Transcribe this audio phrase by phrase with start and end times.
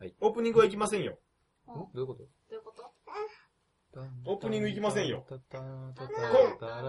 [0.00, 1.18] はいオープニングは行きませんよ。
[1.68, 2.18] うんどういうこと？
[2.22, 2.88] どういうこと？
[4.26, 5.24] オープニング行きませんよ。
[5.28, 5.38] こ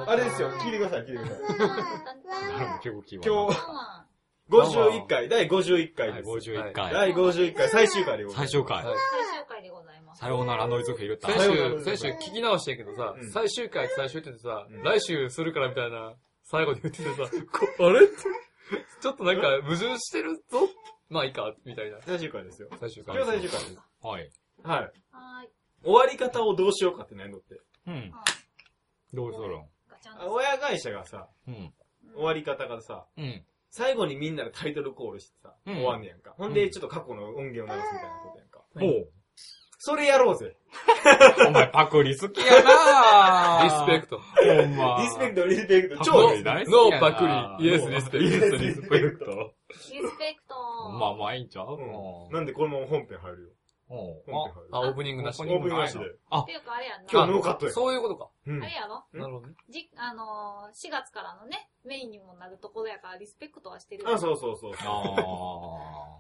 [0.08, 2.92] あれですよ、聞いてください、聞いてください。
[3.26, 4.06] 今日あ
[4.50, 6.52] 51回、第51回はい、です。
[6.52, 6.94] 51回。
[6.94, 8.52] 第51回、最終回でございます。
[8.52, 8.78] 最終回。
[8.78, 8.94] はい最
[9.40, 10.20] 終回でございます。
[10.20, 11.80] さようならノイズフィルタ先ー。
[11.80, 17.24] 週、先週聞き直してんけどさ、うん最終回って最終って言ってさ、うん来週するからみたいな、最後に言っててさ、
[17.78, 18.16] こあれって
[19.02, 20.68] ちょっとなんか矛盾してるぞ
[21.10, 21.98] まあいいか、みたいな。
[22.06, 22.70] 最終回ですよ。
[22.80, 23.16] 最終回。
[23.16, 23.80] 今日最終回です。
[24.02, 24.32] はい。
[24.64, 24.82] はい。
[24.82, 25.50] はーい。
[25.84, 27.60] 終わり方をどうしようかって悩んどって。
[27.88, 28.12] うん。
[29.14, 29.48] どうする？
[29.58, 30.10] んガチ。
[30.28, 31.74] 親会社がさ、うん。
[32.16, 33.44] 終わり方がさ、うん。
[33.72, 36.34] 最後にみんなでタイトルコールしてさ、うん終わんねやんか。
[36.38, 38.60] ほんで、ちょっと過去の音源を流すみたいなことやんか。
[38.80, 39.10] ほう。
[39.82, 40.58] それやろうぜ。
[41.48, 44.20] お前パクリ好きやなリスペクト。
[44.20, 44.98] ほんま。
[45.02, 49.54] リスペクト、リスペクト、パ超クリリスペ大好きやなノーパクリイエスリスペクトイエスリスペクト。
[49.70, 50.39] リスペクト。
[51.00, 51.78] まあまあいいんちゃう？
[51.78, 52.34] うん。
[52.34, 53.50] なんでこのまま本編入るよ。
[53.90, 53.98] うん。
[53.98, 54.70] 本編入る。
[54.72, 55.52] あ、オープニングなしオで。
[55.52, 56.00] ープニングなしで。
[56.30, 57.10] あっていうかあれやんな。
[57.12, 57.72] 今日ノーカットや。
[57.74, 58.30] そういうことか。
[58.48, 59.04] うんあれやろ？
[59.14, 59.54] うんなるほどね。
[59.70, 64.04] じ、あのー、4月からのね、メインにもなるところやからリスペクトはしてる。
[64.08, 64.74] あ、そうそうそう。
[64.86, 65.04] あ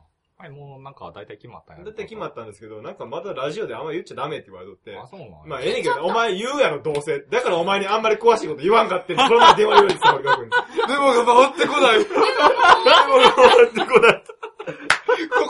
[0.05, 0.09] あ。
[0.41, 4.95] はい、もうなんか大体決まったんやだって決まったんですけど、なんかまだラジオであんま言っちゃダメって言われとって。
[4.97, 7.19] あ、そうなんやまあ、ええねんけど、お前言うやろ、どうせ。
[7.29, 10.51] だからお前にあんまり詳しいこと言わんかってんこの前電話言うようにした俺が君に。
[10.87, 12.01] でもが回ってこない。
[12.01, 12.09] って
[13.85, 14.18] こない。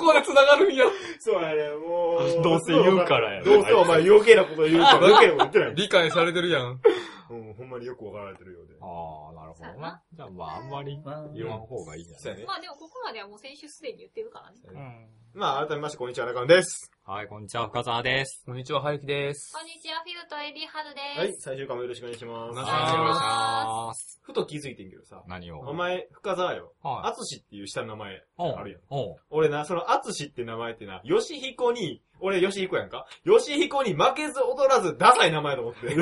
[0.10, 0.86] ここで繋がるんや。
[1.20, 2.42] そうやね、もう。
[2.42, 5.76] どうせ言うからやどうせお前余計なこと言うから余計なこと言ってない。
[5.76, 6.82] 理解されてるやん。
[7.30, 8.74] うん、ほんまによくわかられてるようで。
[8.82, 10.02] ああ、なるほどな。
[10.12, 10.98] じゃあまああんまり
[11.36, 12.46] 言わん方がいいんじゃない？
[12.46, 14.58] まあでもここまではもう先週すでに言ってるからね。
[14.66, 15.08] うん。
[15.36, 16.92] まあ、改めまして、こんにちは、中野です。
[17.06, 18.42] はい、こんにちは、深澤です。
[18.48, 19.54] こんにちは、はゆきです。
[19.54, 21.20] こんにちは、フィルとエリハルです。
[21.20, 22.52] はい、最終回もよろしくお願いします。
[22.52, 24.20] お願いしはい、お願いします。
[24.24, 25.60] ふと気づいてんけどさ、何を？
[25.60, 26.74] お前、深沢よ。
[26.82, 28.20] はあつしっていう下の名前い。
[28.40, 28.82] あるやん。
[29.30, 33.06] 俺な、そのあつしって名前ってな、よしひこに、俺よしひこやんか？
[33.24, 35.80] よしひこに負けず劣らずダサい名前と思って。
[35.86, 36.00] えぇ、ー、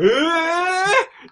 [0.00, 0.06] えぇ、ー、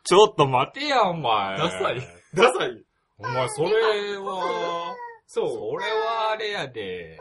[0.04, 1.56] ちょっと待てや、お前。
[1.56, 2.02] ダサい
[2.34, 2.82] ダサい。
[3.16, 3.70] お前、それ
[4.18, 4.94] は、
[5.28, 7.18] そそれはあれやで。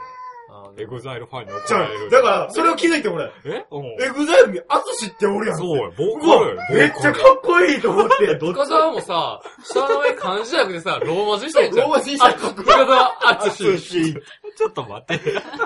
[0.50, 2.10] あエグザイルファンに怒じゃあられる。
[2.10, 3.66] だから、それを気づいて俺、え？
[3.70, 3.86] うん。
[4.02, 5.58] エグザイルにアツシっておるやん。
[5.58, 6.74] そうよ、ボー。
[6.74, 8.34] めっちゃかっこいいと思って。
[8.38, 11.88] どっ深沢もさ、下の名前漢字じゃなくてさ、ローマ字してんじゃん。
[11.88, 12.66] ローマ字にしたらかっこいい。
[12.66, 13.58] 深沢あアつし。
[13.58, 14.14] ツシ。
[14.58, 15.20] ちょっと待って。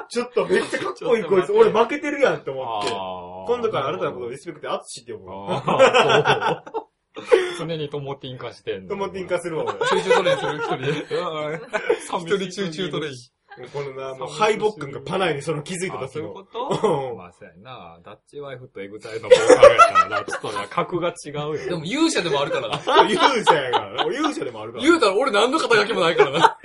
[0.09, 1.51] ちょっとめっちゃかっこいいこいつ。
[1.51, 2.89] 俺負けてるやんって思って。
[2.89, 5.63] 今度からあなたのことをリスペクトでアツシって呼ぶわ。
[5.63, 6.87] あーそう
[7.59, 8.89] 常にトモティン化してんの。
[8.89, 9.73] と思ってん化するわ、俺。
[9.87, 11.15] チューチュートレインする一人で。
[11.15, 12.21] うん。
[12.21, 13.13] 一人チューチュートレイン。
[13.59, 16.45] もうこのな、もう敗北感がパナイにその気づいたあ、時そういうこの。
[16.77, 17.99] とまあ、そうやな。
[18.01, 21.55] ダッチワイフと EXILE のボーカルやったらな、ちょっとな、格が違うよ。
[21.57, 22.75] でも勇者でもあるからな。
[23.11, 24.05] 勇者やから。
[24.05, 24.83] 俺勇者でもあるから。
[24.85, 26.57] 言うたら俺何の肩書きもないからな。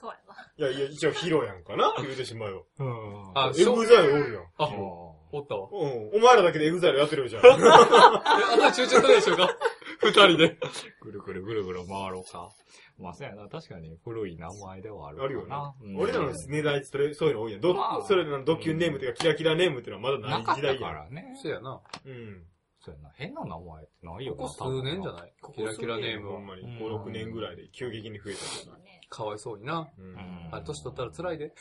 [0.00, 0.68] そうやな。
[0.68, 2.66] いやいや、一応ヒロやんかな言うてしまうよ。
[2.80, 3.30] うん。
[3.36, 4.44] あ EXILE おるやん。
[4.58, 5.68] あ、うんおったわ。
[5.70, 6.10] うん。
[6.14, 7.44] お前らだけで EXILE やってるじゃん。
[7.46, 9.48] え、あと Choo Choo TRAIN しようか？
[10.02, 10.56] 二人で。
[11.00, 12.50] ぐるぐるぐるぐる回ろうか。
[12.98, 13.48] まあ、そうやな。
[13.48, 15.74] 確かに古い名前ではあるあるよなな。
[15.82, 17.60] うん俺らの年代それ、そういうの多いやん。
[17.60, 20.82] どまあ、それのドキュンネームというかキラキラネームっていうのはまだない時代やん。
[20.82, 21.34] からね。
[21.42, 21.80] そうやな。
[22.04, 22.44] うん。
[22.80, 23.10] そうやな。
[23.14, 24.38] 変な名前ってないよな。
[24.42, 25.14] ここ数年じゃい？
[25.14, 26.32] ないキラキラネームは。
[26.36, 26.62] ほんまに。
[26.62, 29.00] うん5、6年ぐらいで急激に増えそうだね。
[29.08, 29.84] かわいそうにな。
[29.96, 30.02] た。
[30.02, 30.48] うん。
[30.52, 31.52] あ、年取ったら辛いで。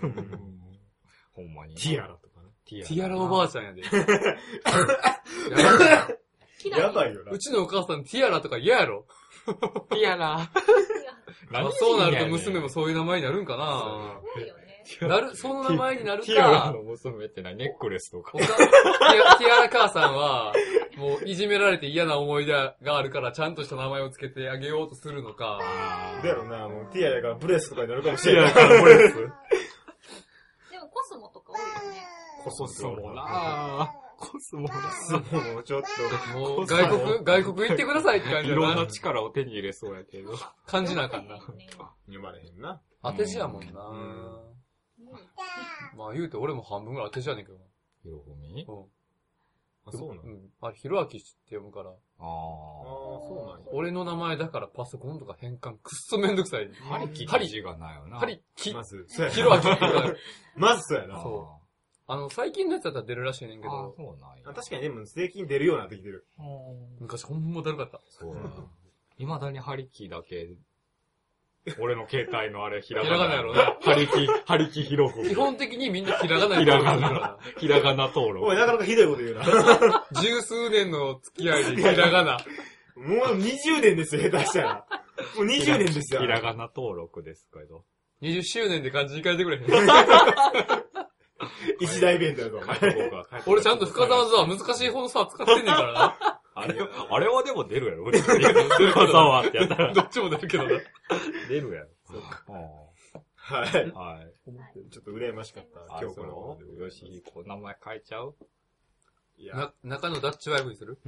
[1.32, 1.74] ほんまに。
[1.74, 2.35] ティアラとかね。
[2.68, 3.82] ティティアラおばあちゃんやで。
[6.70, 7.38] やばいよなう。
[7.38, 9.06] ちのお母さんティアラとか嫌やろ。
[9.90, 10.48] ティアラ。
[11.52, 14.20] あそうなると娘もそういう名前になるんかな。
[15.08, 17.56] なる、その名前になるティアラか、の娘って何？
[17.56, 20.52] ネックレスとかティアティアラ母さんは、
[20.96, 25.60] もういじめられて嫌な思い出があるから、ちゃんとした名前をつけてあげようとするのか、
[26.22, 28.54] だよな、もうティアラがブレスとかになるかもしティアラれない。
[28.54, 29.14] からブレス。
[29.16, 29.20] で
[30.78, 32.06] もコスモとか多いよね。
[32.46, 34.74] コソスモなコスモな
[35.52, 35.82] もうちょっ
[36.32, 36.38] と。
[36.38, 38.86] もう外国、外国行ってくださいって感じだいろんなな。
[38.86, 40.32] 力を手に入れそうやけど。
[40.64, 41.34] 感じなあかんな。
[41.34, 41.40] ね
[42.06, 42.80] 読まれへんな。
[43.02, 43.68] 当て字やもんな。
[43.68, 44.36] うん
[45.96, 47.64] まあ言うて俺も半分ぐらい当て字やねんけどな。
[48.02, 48.64] ひろふみ？
[48.68, 48.84] うん。
[49.88, 50.50] あ、そうなのうん。
[50.60, 51.90] あれ、ひろあきって読むから。
[51.90, 53.66] あああ、そうなんや。
[53.72, 56.70] 俺の名前だからパソコンとか変換くっそめんどくさい。
[56.90, 56.94] あ。
[56.94, 58.18] ハリキって字がないよな。
[58.18, 60.14] ハリキ、まず、そうやひろあきって言うから
[60.56, 61.20] まずそうやな。
[61.22, 61.60] そ
[62.08, 64.54] あの、最近のやつだったら出るらしいねんけああど、そうなんやあ。
[64.54, 66.26] 確かにでも税金出るようになってきてる。
[67.00, 68.00] 昔ほんまだるかった。
[68.08, 68.50] そうやな。
[69.18, 70.50] 未だにハリキだけ、
[71.80, 73.76] 俺の携帯のあれ、ひらひらがなやろな。
[73.80, 75.30] ハリキ、ハリキひろふみ。
[75.30, 78.46] 基本的にみんなひらがなひらがにな、ひらがな登録。
[78.46, 80.06] おい、なかなかひどいこと言うな。
[80.22, 82.38] 十数年の付き合いでひらがな。
[82.94, 84.86] もう20年ですよ、下手したら。
[85.36, 86.20] もう20年ですよ。
[86.20, 87.84] ひらがな登録ですけど。
[88.22, 89.66] 20周年で漢字に変えてくれへん。
[91.80, 92.78] 一大イベントやぞ、お前。
[93.46, 96.40] 俺ちゃんと深沢座は難しい方のさ使ってんねんからな。
[96.58, 96.74] あれ、
[97.10, 98.10] あれはでも出るやろ。
[98.10, 99.92] 深沢ってやったら。
[99.92, 100.70] どっちも出るけどな。
[101.48, 101.88] 出るやろ。
[103.36, 103.82] はい。
[103.84, 104.32] うんはい。
[104.90, 108.34] ちょっと羨ましかった、あ、今日このよし、こう名前変えちゃう？
[109.38, 110.98] いや、な、中野ダッチワイフにする？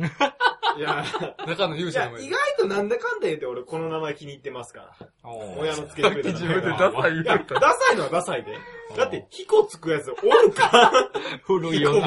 [0.76, 1.02] いや、
[1.46, 4.80] 中野勇いや、者の前意外となんだかんだ言って俺この名前気に入ってますか
[5.24, 5.30] ら。
[5.58, 8.56] 親のつけてくれた自分でダサい言ういや、ダサいのはダサいで。
[8.96, 11.10] だって、ヒコつくやつおるか？
[11.44, 12.06] 古いよな。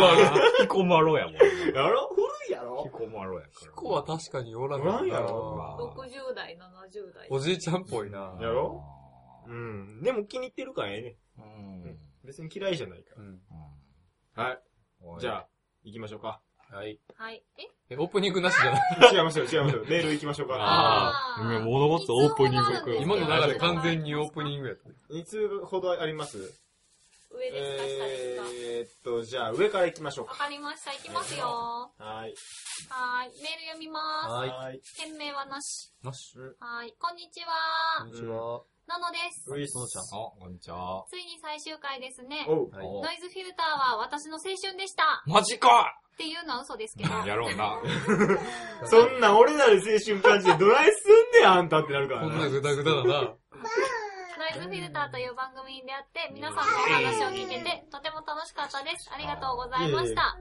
[0.59, 1.33] ヒコマロやもん。
[1.35, 1.41] や
[1.87, 2.07] ろ？
[2.15, 2.83] 古いやろ？
[2.83, 3.59] ヒコマロやから。
[3.61, 7.27] ヒコは確かにおらんおらんやなろ60代、70代。
[7.29, 8.37] おじいちゃんっぽいな。
[8.39, 8.81] やろ？
[9.47, 10.01] うん。
[10.03, 11.17] でも気に入ってるからええね。
[11.39, 11.97] うん。
[12.23, 13.39] 別に嫌いじゃないかうん。
[14.37, 14.43] ら。
[14.43, 14.59] はい。
[15.03, 15.47] うんじゃあ、
[15.83, 16.41] 行きましょうか。
[16.69, 16.99] はい。
[17.17, 17.43] はい。
[17.57, 17.63] え？
[17.89, 18.77] え、オープニングなしじゃな
[19.09, 19.13] い？
[19.13, 19.83] 違いますよ、違いますよ。
[19.89, 20.55] メール行きましょうか。
[20.55, 24.89] ああ、あー物事オープニング今の流れ完全にオープニングやった。
[25.13, 26.37] いつほどあります
[27.33, 28.47] 上ですか、下ですか？
[28.53, 30.37] えーっと、じゃあ上から行きましょうわか。
[30.45, 30.93] かりました。
[30.93, 31.45] いきますよ。
[31.45, 31.97] はい。
[31.97, 32.29] はーい。
[32.29, 32.37] メール
[33.67, 34.29] 読みます。
[34.29, 34.81] はいはい。
[34.97, 35.91] 件名はなし。
[36.03, 36.37] なし。
[36.37, 36.95] はーい。
[36.97, 37.51] こんにちこ
[37.99, 38.05] は。
[38.05, 38.61] んにちは。
[38.91, 39.47] ののです。
[39.47, 41.05] ういっののちゃんあ、こんにちは。
[41.07, 42.43] ついに最終回ですね。
[42.47, 42.69] おう。
[42.71, 45.23] はいおノイズフィルターは私の青春でした。
[45.27, 47.13] マジかっていうのは嘘ですけど。
[47.23, 47.79] やろうな。
[48.85, 52.49] そんな俺らで青春感じでどないすんねん、あんたってなるからこんなな。
[52.49, 53.35] グダグダだな。
[54.41, 59.09] ノイズフィルターという番組に出会って、皆さんのお話を聞けて、とても楽しかったです。
[59.13, 60.35] ありがとうございました。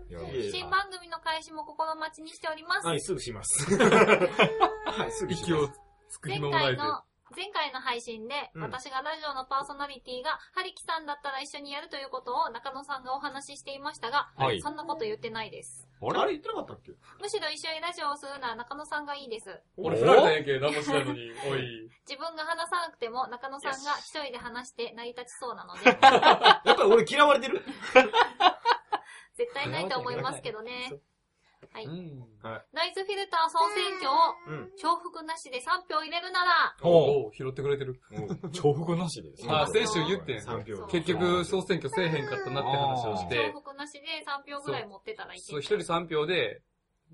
[0.50, 2.86] 新番組の開始も心待ちにしております。
[2.86, 3.70] はい、すぐします。
[3.78, 5.80] はい、すぐします。
[6.26, 6.40] 前。
[6.50, 7.02] 回の、
[7.36, 15.86] 前回の配信で、うん私がラジオのパーソナリティが、ハリキさんだったら一緒にやるということを中野さんがお話ししていましたが、はいそんなこと言ってないです。
[16.02, 16.20] あれ？
[16.20, 16.32] あれ？
[16.32, 16.92] 言ってなかったっけ？
[17.20, 19.50] むしろ一緒にラジオをするのは中野さんがいいです。
[19.76, 21.30] 俺振られたんやんけ、何もしないのに。
[21.48, 21.90] おい。
[22.08, 27.62] 自分が話さなくても中野さんが一人で話して成り立ちそうなので、 やっぱり俺嫌われてる？
[29.36, 30.92] 絶対ないと思いますけどね。
[31.72, 31.86] はい。
[31.86, 32.00] ノうん。
[32.00, 34.72] イズフィルター総選挙をうん。
[34.80, 38.00] 重複なしで3票入れるなら、おおう、拾ってくれてる。
[38.52, 39.44] 重複なしです。
[39.48, 40.38] あ、先週言ってん。
[40.38, 40.86] 3票。
[40.86, 45.76] 結局、総選挙せえへんかったなって話をし重て、複なしで3票ぐらい持ってたらいけそう、る一。
[45.76, 46.62] 人3票で、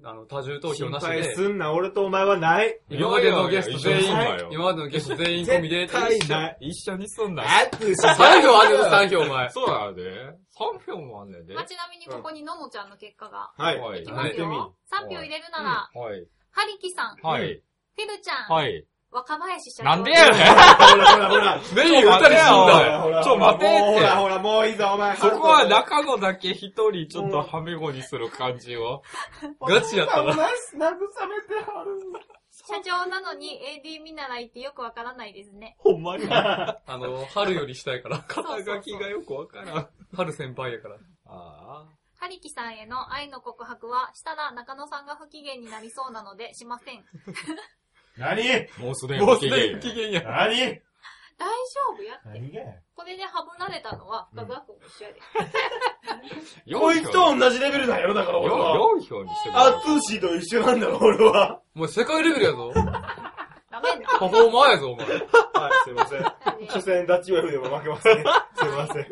[0.05, 2.79] あの、多重投票心なしで、配すんな、俺とお前はない。
[2.91, 6.57] 今までのゲスト全員いやいや今までのゲスト全員込みで、絶対ない。
[6.61, 7.49] 一緒にすんなよ。
[7.49, 9.51] あっつし、3票あんねんぞ、3票お前。
[9.51, 10.13] そうやで。
[10.59, 11.55] 3票もあんねんで。
[11.55, 13.51] まあ、ちなみにここにののちゃんの結果が。
[13.57, 13.81] はい。
[13.81, 14.75] はいいきますよ。
[14.93, 16.27] 3票入れるなら、はい。
[16.53, 17.45] ハリキさん、フはい。
[17.45, 18.85] ィルちゃん、はい。
[19.11, 19.85] 若林社長。
[19.85, 21.61] なんでやねんほらほらほら。
[21.75, 25.17] 全員二人死んだほらちょ待てってほらほら、もういいぞ、お前。
[25.17, 29.03] そこは中野だけ一人ちょっとはめ語にする感じを。
[29.61, 30.33] ガチやったな。
[30.33, 30.51] 慰めて
[31.71, 32.37] はる。
[32.69, 35.77] 社長なのに AD 見習いってよくわからないですね。
[35.79, 36.27] ほんまに。
[36.33, 38.19] あの、春よりしたいから。
[38.27, 39.89] 肩書きがよくわからん。
[40.15, 40.97] 春先輩やから。
[41.27, 41.87] あ
[42.19, 47.05] ハリキさんへの愛の告白は、したら中野さんが不機嫌になりそうなのでしません。
[48.19, 48.43] 何？
[48.53, 48.81] あ。
[48.81, 50.23] もうすでにもうすでに不機嫌や。
[50.23, 50.57] 何？
[51.39, 52.03] 大丈夫？
[52.03, 52.41] やって。
[52.41, 52.67] 何がや？
[52.95, 55.21] これでハブられたのは深澤君も一緒やで。
[56.75, 58.75] こいつと同じレベルなんやろ、だから俺は。
[58.75, 61.61] 4票にしてくれアッツーシーと一緒なんだろ、俺は。
[61.75, 62.73] もう世界レベルやぞ。
[62.75, 64.19] ダメだ。
[64.19, 65.07] パフォーマーやぞ、お前。
[65.07, 65.21] はい、
[65.85, 66.23] すいません。
[66.69, 68.25] 初戦ダッチウェフでも負けますね。
[68.55, 69.07] すいません。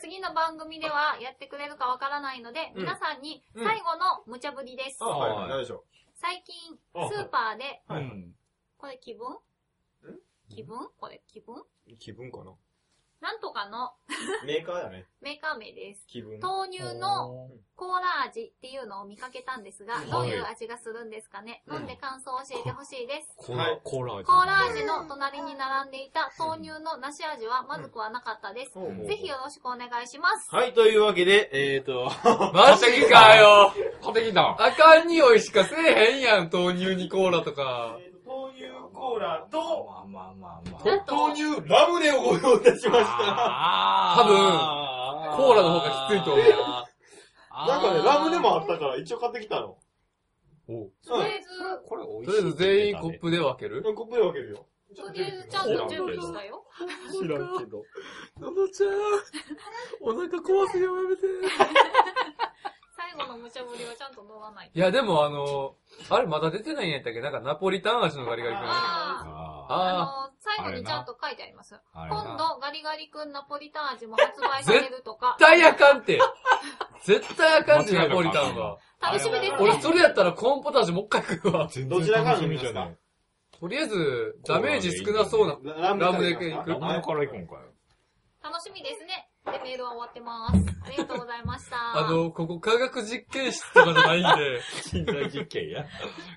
[0.00, 4.98] 次の番組ではやってくれるかわからないので、うん皆さんに最後の無茶ぶりです。
[5.00, 5.84] あ、はい、何でしょ
[6.20, 8.34] 最近、あスーパーで、はいうん。
[8.76, 9.38] これ気分
[10.48, 11.96] 気分これ気分う。
[11.96, 12.52] 気分かな
[13.20, 13.92] なんとかの
[14.46, 15.06] メーカーだね。
[15.20, 16.06] メーカー名です。
[16.06, 16.38] 気分。
[16.38, 23.34] 豆乳のコーラ味っていうのを見かけたんですが、はいどういう味がするんですかね、飲んで感想を教えてほしいです。
[23.36, 24.24] コーラはい、コーラ味。
[24.24, 28.72] コーラ味の隣に並んでいた豆乳の梨味はまずくはなかったです。
[29.06, 30.48] ぜひよろしくお願いします。
[30.54, 32.10] はい、というわけで、えーと、
[32.54, 33.72] マジかよ。
[34.00, 34.56] 買ってきた。
[34.64, 37.98] あかん匂いしかせえへんやん、豆乳にコーラとか。
[39.18, 43.06] ーラと、まあまあまあまなんと豆乳ラムネをご用意いたしました。
[43.10, 46.46] あ多分コーラの方がきついと思う。
[47.66, 49.76] なんかね、ラムネもあったから一応買ってきたの。
[50.68, 51.48] おうとりあえず、
[51.86, 52.26] これ美味しい。
[52.26, 53.82] とりあえず全員コップで分ける？
[53.84, 53.94] うん。
[53.94, 54.66] コップで分けるよ。
[54.96, 56.64] とりあえずちゃんと準備したよ。
[57.20, 57.84] 知らんけど。
[58.40, 58.90] ののちゃん、
[60.00, 61.22] お腹壊すよ、やめて。
[63.18, 64.70] 最後の無茶ぶりはちゃんと乗らない。
[64.72, 65.74] いや、でもあの、
[66.08, 67.20] あれまだ出てないんやったっけ？
[67.20, 68.64] なんかナポリタン味のガリガリ君。
[68.64, 71.74] ああの、最後にちゃんと書いてあります。
[71.92, 72.36] 今な。
[72.38, 75.50] 度、ガリガリ君ナポリタン味も発売されるとか絶。
[75.50, 76.18] 対あかんって。
[77.04, 78.78] 絶対あかんって、 ナポリタンは。
[79.00, 79.80] 楽しみです俺、ね。
[79.82, 81.68] それやったらコーンポタージュもう一回食うわ。
[81.68, 82.96] 全どちらから飲み楽しみじゃない。
[83.60, 85.74] とりあえず、ダメージ少なそうな。
[85.74, 87.60] ララムネから行くラムネから行くんかよ。
[88.42, 89.27] 楽しみですね。
[89.52, 90.52] で、メールは終わってます。
[90.86, 91.76] ありがとうございました。
[91.98, 94.60] あの、ここ科学実験室とかじゃないんで、
[94.92, 95.86] 身体実験や。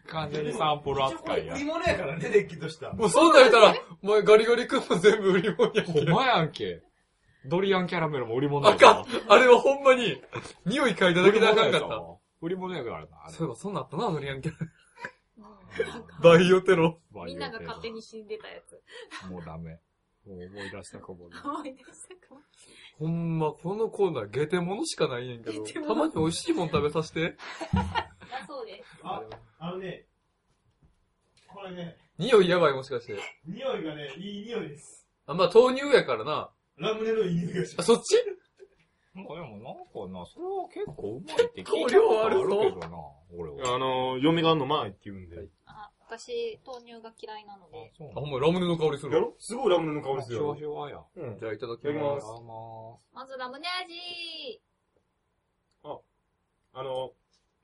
[0.07, 1.57] 完全にサンプル扱いや売。
[1.59, 2.91] り物やからね、れっきとした。
[2.93, 5.91] もうそんなん言ったら、お前ガリガリ君も全部売り物やんけ。
[5.91, 6.81] ほんまやんけ。
[7.45, 9.05] ドリアンキャラメルも売り物あかん。
[9.27, 10.21] あれはほんまに、
[10.65, 11.87] 匂い嗅いだだけであかんかった。
[12.41, 13.07] 売り物やからな。
[13.29, 14.57] そういえば、そんなんあったな、ノリアンキャラ。
[14.59, 14.71] うん
[16.21, 16.99] バイオテロ。
[17.11, 19.29] ばみんなが勝手に死んでたやつ。
[19.29, 19.79] もうダメ。
[20.27, 21.35] もう思い出したかもね。
[21.43, 21.85] 思い出し
[22.21, 22.41] たかも。
[22.99, 27.31] ほんま、このコーナー、ゲテモノしかないねんけど、ゲテモノたまに美味しいもん食べさせて。
[27.31, 27.37] だ
[28.47, 28.99] そうです。
[29.03, 29.23] あ、
[29.59, 30.05] あのね、
[31.47, 33.17] これね、匂いやばいもしかして。
[33.47, 35.07] 匂いがね、いい匂いです。
[35.25, 36.51] あ、まあ、豆乳やからな。
[36.77, 37.87] ラムネのいい匂いがしあ、ます。
[37.87, 38.15] そっち？
[39.13, 42.97] なんかでもなんかな、それは結構うまいって聞いた香ことあ料あるけどな、
[43.37, 43.75] 俺は。
[43.75, 45.47] あの、嫁がんの前って言うんで。
[45.65, 47.93] あ、私、豆乳が嫌いなのあで。
[47.97, 49.17] そうあ、ほんま、ラムネの香りするわ。
[49.17, 49.33] やろ？
[49.39, 50.55] すごいラムネの香りするシュワよ。
[50.57, 50.97] シュワや。
[51.15, 51.39] うん。
[51.39, 52.15] じゃあ、いただきいただきま。
[52.15, 52.25] ます
[53.13, 54.61] ままずラムネ味
[56.73, 57.11] あの、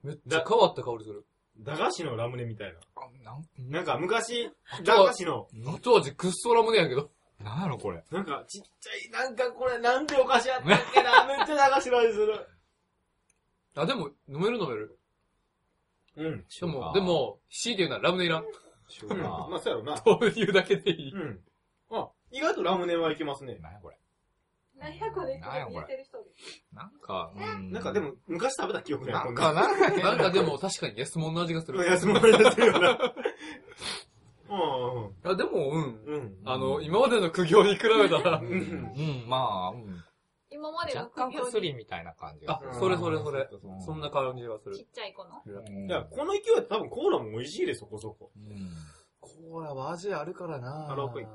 [0.04, 1.26] めっちゃ変わった香りする。
[1.60, 2.80] 駄菓子のラムネみたいな。
[2.96, 7.10] あ、なん、なんか昔、と駄菓子の、後味くっそラムネやけど。
[7.40, 8.04] なんやろこれ。
[8.12, 12.48] なんかちっちゃい、なんかこれなんでお菓子やったっけな、 めっちゃ駄菓子の味する。
[13.76, 14.97] あ、でも、飲める飲める。
[16.18, 16.46] うん。
[16.60, 18.44] でも、で、も、強いて言うならラムネいらん。
[18.44, 19.22] うん。
[19.22, 20.02] まあ、そうやろな。
[20.06, 21.12] 豆乳だけでいい。
[21.14, 21.40] うん。
[21.92, 23.62] あ、意外とラムネはいけますねー。。
[23.62, 23.98] なんやこれ？
[24.80, 25.40] 何やこれ？
[25.40, 25.76] なんやこれ？
[25.76, 26.24] 言ってる人で
[26.74, 27.72] なんか、うん。
[27.72, 29.14] なんかでも、昔食べた記憶ない。
[29.14, 31.84] なんか、なんか、なんかでも、確かに安物の味がする。
[31.86, 33.14] 安物ですよな。
[34.50, 36.04] うんあ、でも、うん。
[36.06, 36.16] うん。
[36.16, 36.38] うん。
[36.46, 38.48] あの、今までの苦行に比べたらう、ん。
[38.48, 40.04] うん、まあ、うん。
[40.58, 43.50] 今までの若干薬みたいな感じがあする。、それそれそれう。
[43.86, 44.86] そんな感じがするちっ。
[44.92, 45.42] ちゃい子の。
[45.46, 48.32] うんいや、この勢いだと多分コーラも美味しいで、そこそこ。
[48.36, 48.70] うん。
[49.22, 51.30] コーラは味あるからなあロープいく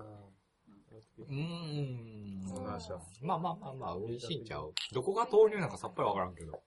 [1.29, 2.43] うん。
[2.65, 4.73] ましたまあまあまあまあ、美味しいんちゃう。
[4.93, 6.61] どこが豆乳なんかさっぱりわからんけど。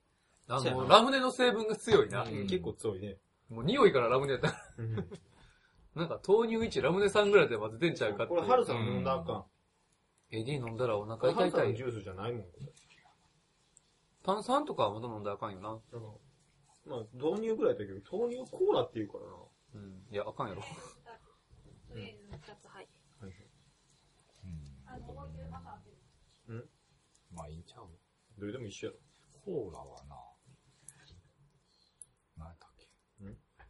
[0.47, 2.23] あの、ラムネの成分が強いな。
[2.23, 3.17] うん結構強いね。
[3.49, 4.55] もう匂いからラムネやったら、
[5.95, 8.33] なんか豆乳1、ラムネ3ぐらいで混ぜてんちゃうかって。
[8.33, 9.45] これ、ハルさん飲んだらあかん。
[10.43, 11.69] AD 飲んだらお腹痛いたい。
[11.69, 12.41] のジュースじゃないもん。
[12.43, 12.67] これ
[14.23, 15.69] 炭酸とかはまだ飲んだらあかんよな。
[15.69, 16.19] あの
[16.85, 19.31] まあ、豆乳ぐらいだけど、豆乳コーラって言うからな。
[19.75, 20.03] うん。
[20.11, 20.61] いや、あかんやろ。
[20.61, 20.67] と
[21.95, 22.93] りあえず2つ入って
[26.47, 26.69] うん。
[27.33, 27.87] まあいいんちゃう？
[28.39, 28.99] どれでも一緒やろ。
[29.43, 30.15] コーラはな、
[32.37, 32.87] 何やったっけ？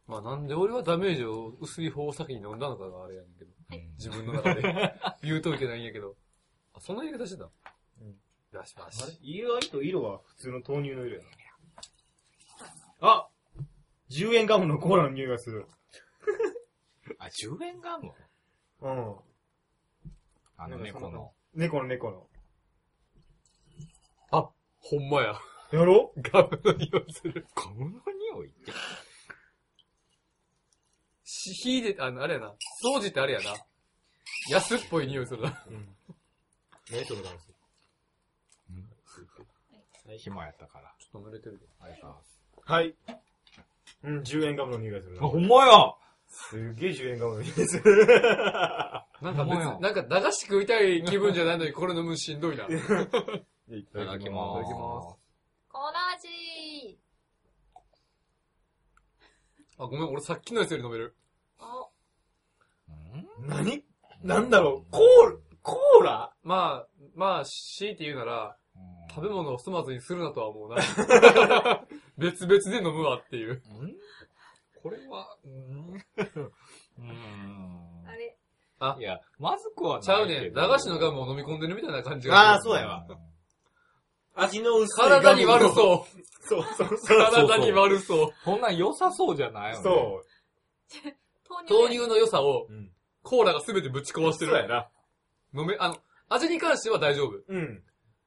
[0.06, 3.50] まあなんで俺はダメージを薄い方を先に飲んだのかがあれやねんけど。
[3.68, 4.62] はい自分の中で。
[5.22, 6.16] 言うといけないんやけど。
[6.76, 7.50] あ、そんな言い方してた？
[8.00, 8.08] うん。
[8.08, 8.92] よしよあれ？
[8.92, 9.18] し。
[9.22, 11.28] 意外と色は普通の豆乳の色やな。
[13.00, 13.28] あ
[14.10, 15.66] !10 円ガムのコーラの匂いがする。
[17.18, 18.12] あ、10円ガム？
[18.82, 19.16] うん。
[20.58, 21.34] あのなんかそ猫の。
[21.54, 22.28] 猫の猫の。
[24.88, 25.34] ほんまや。
[25.72, 26.12] やろ？
[26.16, 27.44] ガムの匂いする。
[27.56, 28.00] ゴムの
[28.36, 28.72] 匂いって？
[31.24, 32.54] し、火で、あの、あれやな。
[32.84, 33.56] 掃除ってあれやな。
[34.48, 35.64] 安っぽい匂いするな。
[35.68, 35.96] うん。
[36.92, 37.56] 何それダンス
[40.18, 40.94] 暇やったから。
[41.00, 41.66] ちょっと濡れてるで。
[41.80, 42.14] あれさ。
[42.64, 42.94] はい。
[44.04, 45.26] うん、10円ガムの匂いがするな。
[45.26, 45.92] あ、ほんまや
[46.28, 48.06] すっげえ10円ガムの匂いする。
[49.20, 52.64] なんか別ほんまやに、なんか駄菓子食いたい気分じゃないのにこれ飲むのしんどいな。
[52.64, 53.00] いいただき
[53.70, 53.80] ます。
[53.80, 55.16] いただきます
[55.68, 56.98] コーラ味
[59.78, 61.16] あ、ごめん、俺さっきのやつより飲める。
[61.58, 61.90] お、
[62.88, 63.84] うん何
[64.22, 64.90] なんだろう？
[64.90, 65.02] コー
[65.32, 66.32] ラコーラ？
[66.44, 68.56] まあ、まあ、強いて言うなら、
[69.10, 70.76] 食べ物を粗末にするなとは思うな。
[72.16, 73.54] 別々で飲むわっていう。
[73.54, 73.60] ん？
[74.80, 76.04] これは、うん。
[76.98, 78.38] うんあれ？
[78.78, 78.96] あ？
[79.00, 80.52] いや、まずくはちゃうねん。
[80.52, 83.04] 駄菓子のガムを飲み込んでるみたいな感じがあーそうやわ。
[84.36, 86.18] 味の薄い体に悪そう。
[86.20, 86.24] う。
[86.42, 87.18] そうそうそう。
[87.18, 88.28] 体に悪そう。
[88.44, 89.82] そんなん良さそうじゃないよね。
[89.82, 90.22] そ
[91.48, 92.72] 豆乳豆乳の良さをう。
[92.72, 92.92] うん。
[93.24, 94.52] コーラが全てぶち壊してる。
[94.52, 94.88] そうやな。
[95.56, 95.96] 飲め、あの、
[96.28, 97.40] 味に関しては大丈夫。
[97.48, 97.82] うん。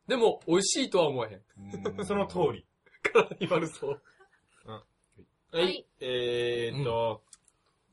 [0.07, 1.97] でも、美味しいとは思えへん。
[1.97, 2.65] うんその通り。
[3.13, 4.01] 体に悪そう。
[4.65, 4.83] は
[5.51, 5.85] はいい。
[5.99, 7.23] えーっと、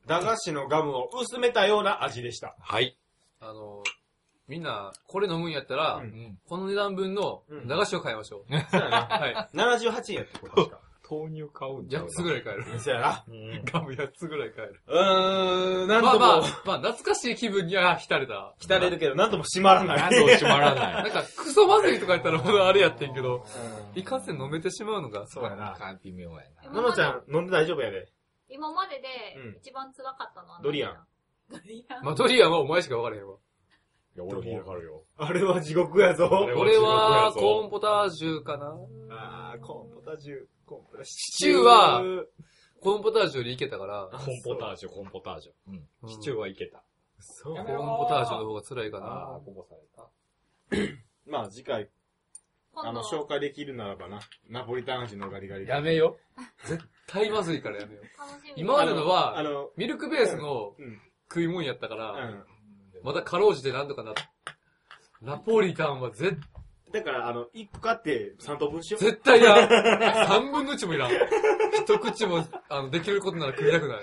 [0.05, 2.55] 駄菓子のガムを薄めたような味でした。
[2.59, 2.97] はい。
[3.39, 3.83] あの、
[4.47, 8.59] みんな、これ飲むんやったら、うんうんこの値段分のうん駄菓子を買いましょう。
[8.71, 9.01] そうやな。
[9.11, 9.49] はい。
[9.53, 10.81] 78円やったこと確か。
[11.09, 12.79] 豆乳買うんちゃう8つぐらい買える。
[12.79, 13.23] そうやな。
[13.27, 14.81] うんガム8つぐらい買える。
[14.87, 18.53] うーん、なんともまあまあ、まあ、懐かしい気分には浸れた。
[18.59, 19.97] 浸れるけど、なんとも閉まらない。
[19.97, 21.09] なんとも閉まらなない。
[21.09, 23.45] んか、クソまずいとか言ったらまだあれやってんけど、
[23.93, 25.75] うんいかんせん飲めてしまうのが、そうやな。
[26.03, 26.71] 微妙やな。
[26.71, 28.07] ののちゃん、飲んで大丈夫やで。
[28.49, 31.05] 今まででうん一番辛かったのは何ドリアン。
[31.49, 32.03] ドリアン。
[32.05, 33.37] まあ、ドリアンはお前しか分からへんわ。
[34.17, 35.03] いや、俺もわかるよ。
[35.17, 36.27] あれは地獄やぞ。
[36.57, 38.75] 俺は、コーンポタージュかな
[39.11, 41.05] あー、コーンポタージュ、コーンポタージュ。
[41.05, 42.03] シチューは
[42.81, 45.51] コーンポタージュよりいけたから、コンポタージュ、コンポタージュ。
[45.67, 45.87] うん。
[46.03, 46.81] うんシチューはいけた。
[47.19, 49.45] そうコーンポタージュの方が辛いかあなー、。
[49.45, 50.97] こぼされた。
[51.31, 51.87] まあ次回、
[52.73, 54.19] あの、紹介できるならばな。
[54.49, 55.67] ナポリタン味のガリガリ。
[55.67, 56.17] やめよ。
[56.65, 58.01] 絶対まずいからやめよ。
[58.55, 61.01] 今までのはあの、ミルクベースのうん。
[61.29, 62.45] 食い物やったかうら、ん。
[63.07, 64.13] まだかろうじてなんとかな。
[65.21, 66.37] ナポリタンは絶
[66.91, 69.03] だから、あの、一個買って3等分しよう。
[69.03, 69.65] 絶対や。
[70.27, 71.11] 三分の一もいらん。
[71.71, 73.99] 一口も、あの、できることなら食いたくない。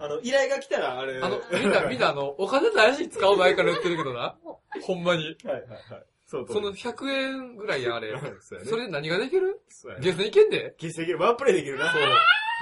[0.00, 1.20] あの、依頼が来たら、あれ。
[1.22, 4.36] あの、みんな、みんなあの、お金大事に使う前から言ってるけどな。
[4.82, 5.36] ほんまに。
[5.44, 6.04] はいはいはい。
[6.26, 8.10] そうその100円ぐらいやん、あれ。
[8.40, 8.70] そうやね。
[8.70, 9.60] それで何ができる？
[9.68, 10.04] そうやね。
[10.04, 10.74] ゲーセンいけんで。
[10.78, 11.20] 決していける。
[11.20, 11.92] ワンプレイできるな。
[11.92, 12.02] そう。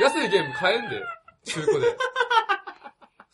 [0.02, 1.02] 安いゲーム買えんで。
[1.44, 1.96] 中古で。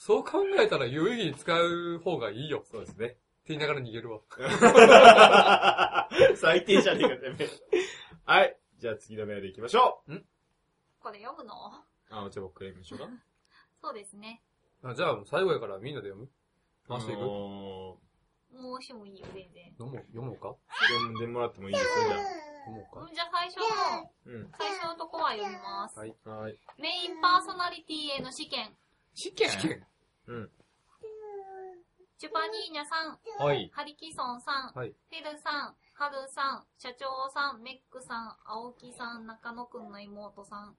[0.07, 2.63] そう考えたら有意義に使う方がいいよ。
[2.71, 3.07] そうですね。
[3.07, 4.21] って言いながら逃げるわ。
[6.37, 7.49] 最低じゃねえか、てめえ。
[8.25, 8.57] はい。
[8.79, 10.05] じゃあ次のメール行きましょ
[11.01, 11.55] これ読むの？
[11.55, 12.27] う。
[12.27, 13.09] あ、じゃあ僕から行きましょうか。
[13.83, 14.45] そうですね。
[14.85, 16.31] あじゃあ、最後やからみんなで読む？
[16.87, 17.21] 回していく？
[17.23, 17.99] も
[18.79, 19.73] うしてもいいよ、全然。
[19.73, 20.51] 読もう、読もうか？
[20.51, 20.55] ー
[20.95, 22.21] 読んでもらってもいいですか、じゃあ。
[22.21, 23.01] 読もうか？
[23.01, 24.53] うんじゃあ最初の、うん。
[24.57, 25.99] 最初のとこは読みます。
[25.99, 26.15] はい。
[26.25, 26.57] はい。
[26.79, 28.77] メインパーソナリティへの試験。
[29.15, 29.51] 試験？
[29.51, 29.87] 試験。
[30.28, 30.50] うん。
[32.18, 33.71] チュパニーニャさん、はい。
[33.75, 40.76] ハリキソンさん、はいフェルさん、ハルさん、社長さん、メックさん、青木さん、中野くんの妹さん。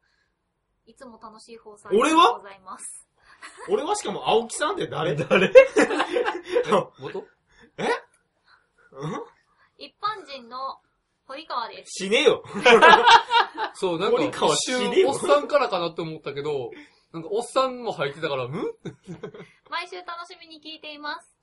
[0.87, 3.07] いつも楽しい放送ありが俺はとうございます。
[3.69, 3.95] 俺は？
[3.97, 5.15] しかも青木さんって誰？
[5.15, 5.51] 誰？
[6.99, 7.19] 元？
[8.93, 9.11] うん？
[9.77, 10.79] 一般人の
[11.27, 12.05] 堀川です。
[12.05, 12.41] 死ねよ。
[13.75, 16.71] そう、なん森か、川一死ねよ瞬、おっさんからかなって思ったけど、
[17.13, 18.51] なんか、おっさんも入ってたから、ん？
[19.69, 21.33] 毎週楽しみに聞いています。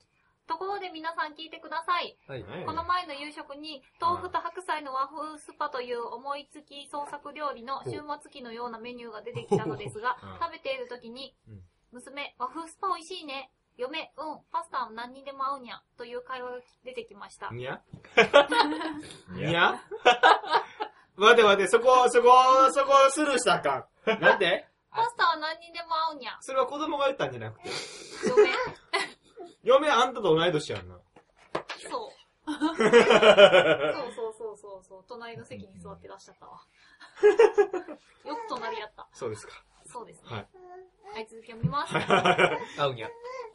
[0.47, 2.15] ところで皆さん聞いてください。
[2.27, 2.43] はい。
[2.65, 11.61] この前の夕食に、豆腐と白菜の和風スパという思いつき創作料理の週末期のようなメニューが出てきたのですが うん、食べている時にうん、
[11.93, 13.51] 娘、和風スパ美味しいね。
[13.77, 15.81] 嫁、うん、パスタ何にでも合うにゃ。
[15.97, 17.49] という会話が出てきました。
[17.51, 17.81] にゃ？
[19.35, 19.81] い にゃ？
[21.17, 24.19] 待て待て、そこ、そこ、そこスルーしたかん。
[24.21, 24.67] なんで？
[24.95, 26.37] パスタは何にでも合うにゃ。
[26.39, 27.69] それは子供が言ったんじゃなくて。
[28.27, 28.51] 嫁、
[29.63, 30.99] 嫁あんたと同い年やんな。
[31.89, 32.15] そう。
[32.47, 32.73] そう
[34.13, 35.05] そうそうそうそう。
[35.07, 36.61] 隣の席に座ってらっしゃったわ。
[38.23, 39.07] よく隣やった。
[39.11, 39.63] そうですか。
[39.85, 40.29] そうですね。
[40.29, 40.47] はい。
[41.13, 41.93] はい、続き読みます。
[42.81, 43.09] 合うにゃ。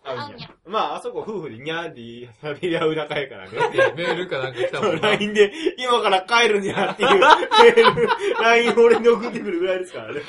[0.05, 0.51] あ合うにゃ。
[0.65, 2.01] まあ、あそこ夫婦でにゃーって
[2.43, 3.51] 喋り合う仲やからね。
[3.97, 5.11] メールかなんか来たもんな。
[5.11, 8.09] LINE で、今から帰るにゃっていうメール、
[8.41, 10.23] LINE 俺に送ってくるぐらいですからね。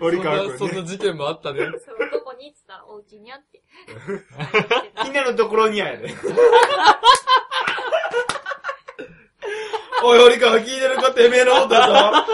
[0.00, 0.72] 堀川君ね。
[0.72, 1.60] んな事件もあったね。
[1.60, 3.60] そう、どこにって言ったら、お家にあって。
[5.04, 6.14] みんなのところにゃやで。
[10.02, 12.24] おい、堀川聞いてるかてめえのことだぞ。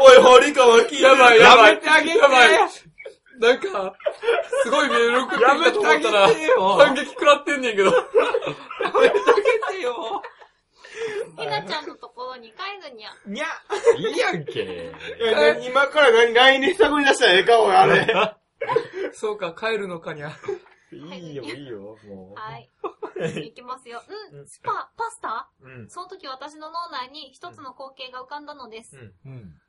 [0.00, 1.74] おい、堀川聞いてるやばいやばい。
[1.74, 2.48] めてあげてやばい。
[3.38, 3.94] なんか、
[4.62, 7.90] すごいメール送ってきたと思ったら、反撃食らってんねんけど。
[7.90, 7.92] や
[9.00, 10.22] めてあげてよ。
[11.38, 13.10] ひなちゃんのところに帰るにゃ。
[13.26, 13.46] にゃ。
[13.96, 14.92] いいやんけ。
[15.20, 18.36] いや、な今から何、LINE に探り出したらええか、おい、あれ。
[19.12, 20.32] そうか、帰るのかにゃ。
[20.90, 22.70] いいよ、いいよ、もはい。
[23.46, 24.02] いきますよ。
[24.32, 25.50] う、うんんスパ、パスタ？
[25.60, 25.68] う。
[25.68, 25.90] うん。
[25.90, 28.96] その時私の脳内に一つの光景が浮かんだのです。
[28.96, 29.60] うんうん。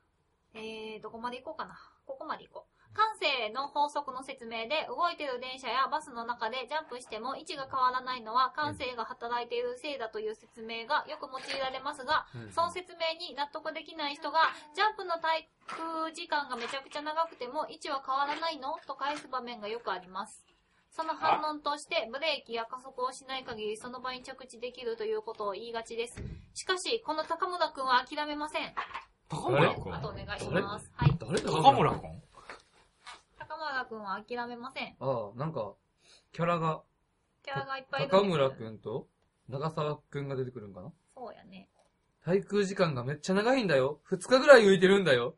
[0.54, 1.78] えー、どこまで行こうかな。
[2.06, 2.79] ここまで行こう。
[2.92, 20.44] 感性の法則の説明で動いている電車やバスの中でジャンプしても位置が変わらないのは感性が働いているせいだという説明がよく用いられますが、うんその説明に納得できない人が、ジャンプの滞空時間がめちゃくちゃ長くても位置は変わらないのと返す場面がよくあります。
[20.90, 26.16] その反論として、ブレーキや加速をしない限りその場に着地できるということを言いがちです。
[26.54, 28.74] しかし、この高村くんは諦めません。
[29.28, 30.90] 高村くんあとお願いします。
[30.96, 31.16] はい。
[31.18, 32.22] 誰だ高村くん
[33.60, 34.96] 高村くんは諦めません。
[35.00, 35.74] ああ、なんか、
[36.32, 36.80] キャラが、
[37.44, 39.06] キャラがいっぱいいるんです高村くんと
[39.50, 40.90] 長沢くんが出てくるんかな？
[41.14, 41.68] そうやね。
[42.24, 44.00] 滞空時間がめっちゃ長いんだよ。
[44.04, 45.36] 二日ぐらい浮いてるんだよ。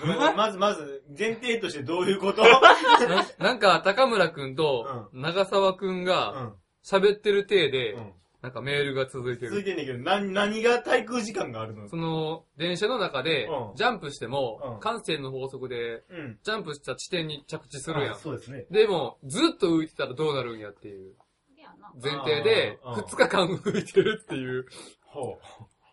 [0.00, 2.42] ごめん まず、まず、前提としてどういうこと？
[2.42, 6.56] ななんか、高村くんと長沢くんうがん。
[6.82, 8.12] 喋ってる体でう、ん。
[8.42, 9.50] なんかメールが続いてる。
[9.50, 11.88] 続いてんねんけど、な、何が滞空時間があるの？
[11.88, 16.38] その、電車の中でう、んジャンプしてうもん、感性の法則で、うん。
[16.42, 18.18] ジャンプした地点に着地するやん。
[18.18, 18.66] そうですね。
[18.70, 21.14] でも、ずっと浮いてたらどうなるんやっていう
[21.56, 21.92] いやな。
[22.02, 24.66] 前提で、あーうん二日間浮いてるっていう
[25.06, 25.38] ほ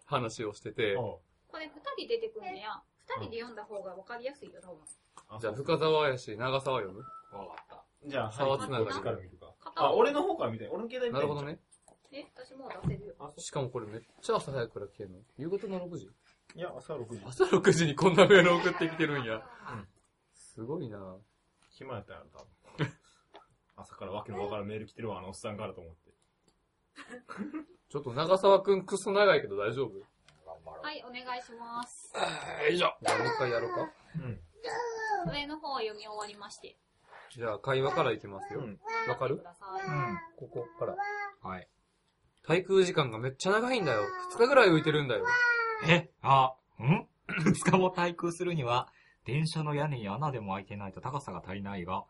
[0.06, 0.74] 話をしてう。
[0.74, 1.72] て、ほこれ二
[2.06, 2.82] 人出てくるんや。
[2.98, 4.78] 二人で読んだ方が分かりやすいよ、多分。
[5.38, 5.40] う。
[5.40, 7.04] じゃあ深沢やし、長沢読む？
[7.38, 7.84] わかった。
[8.08, 9.54] じゃあ、沢はいつながりから見るか。
[9.60, 10.68] 片あ、俺の方から見て。
[10.68, 11.14] 俺の携帯見て。
[11.14, 11.44] なるほど。
[11.44, 11.60] ね。
[12.12, 13.34] え、私もう出せるよ。
[13.38, 15.20] しかもこれめっちゃ朝早くから来てんの。
[15.38, 16.10] 夕方の6時？
[16.56, 17.22] いや、朝6時。
[17.26, 19.44] 朝6時にこんなメール送ってきてるんや。
[20.34, 21.18] すごいな
[21.70, 22.44] 暇やったやろ、多
[22.84, 22.88] 分。
[23.78, 26.12] 朝からわけのわからんメール来てるわ、あのおっさんからと思って。
[27.90, 30.00] ちょっと長沢くんクソ長いけど大丈夫？
[30.82, 32.12] はい、お願いします。
[32.64, 32.98] よいしょ。
[33.02, 33.92] じゃあもう一回やろうか。
[34.16, 34.42] うん。
[35.32, 36.78] 上の方を読み終わりまして。
[37.32, 38.62] じゃあ会話からいきますよ。
[38.62, 38.80] うん。
[39.08, 39.38] わかる？
[39.38, 39.82] ください。
[40.38, 40.96] ここから。
[41.42, 41.68] はい。
[42.50, 44.02] 滞空時間がめっちゃ長いんだよ。
[44.34, 45.24] 2日ぐらい浮いてるんだよ。
[45.88, 47.06] え、あ、ん？
[47.46, 48.90] 二日も滞空するには、
[49.24, 52.06] 電車の屋根に穴でも開いてないと高さが足りないが、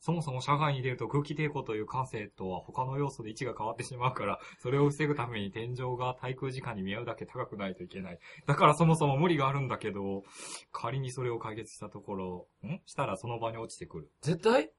[0.00, 8.18] そもそも車外に出ると空気抵抗という感性とは他の要素で位置が変わってしまうから、それを防ぐために天井が滞空時間に見合うだけ高くないといけない。
[8.46, 10.24] だからそもそも無理があるんだけど、
[10.72, 12.80] 仮にそれを解決したところ、ん？
[12.84, 14.10] したらその場に落ちてくる。
[14.22, 14.72] 絶対？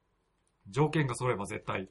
[0.69, 1.89] 条件が揃えば絶対。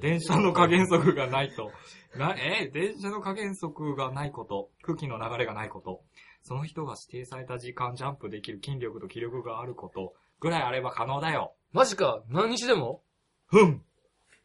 [0.00, 1.70] 電車の加減速がないと。
[2.16, 2.68] な、え？
[2.68, 4.70] 電車の加減速がないこと。
[4.82, 6.02] 空気の流れがないこと。
[6.42, 10.14] その人が指定された時間ジャンプできる筋力と気力があること。
[10.40, 11.54] ぐらいあれば可能だよ。
[11.72, 13.02] マジか何日でも？
[13.46, 13.82] ふん。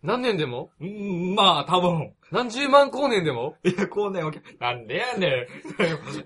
[0.03, 0.71] 何年でも？
[0.79, 2.13] うーん、まあ、多分。
[2.31, 3.55] 何十万光年でも？
[3.63, 5.47] いや、こうね、お客なんでやねん。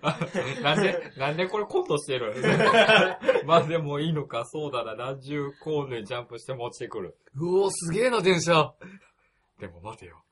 [0.01, 0.17] あ
[0.63, 2.33] なんで、なんでこれコントしてる？
[3.45, 4.95] まあでもいいのか、そうだな。
[4.95, 7.17] 何十光年ジャンプしても落ちてくる。
[7.35, 8.73] うおー、すげえな、電車。
[9.59, 10.23] でも待てよ。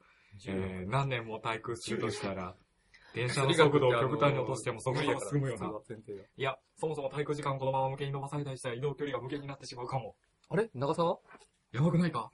[0.47, 2.55] えー、何年も滞空するとしたら、
[3.13, 5.69] 電車の速度を極端に落としてもそこそこ進むよな。
[6.37, 10.15] いや、そもそも滞空時間をこのまま無限に伸ばされたりしたら移動距離が無限になってしまうかも。
[10.49, 10.69] あれ？
[10.73, 11.17] 長沢
[11.71, 12.31] やばくないか？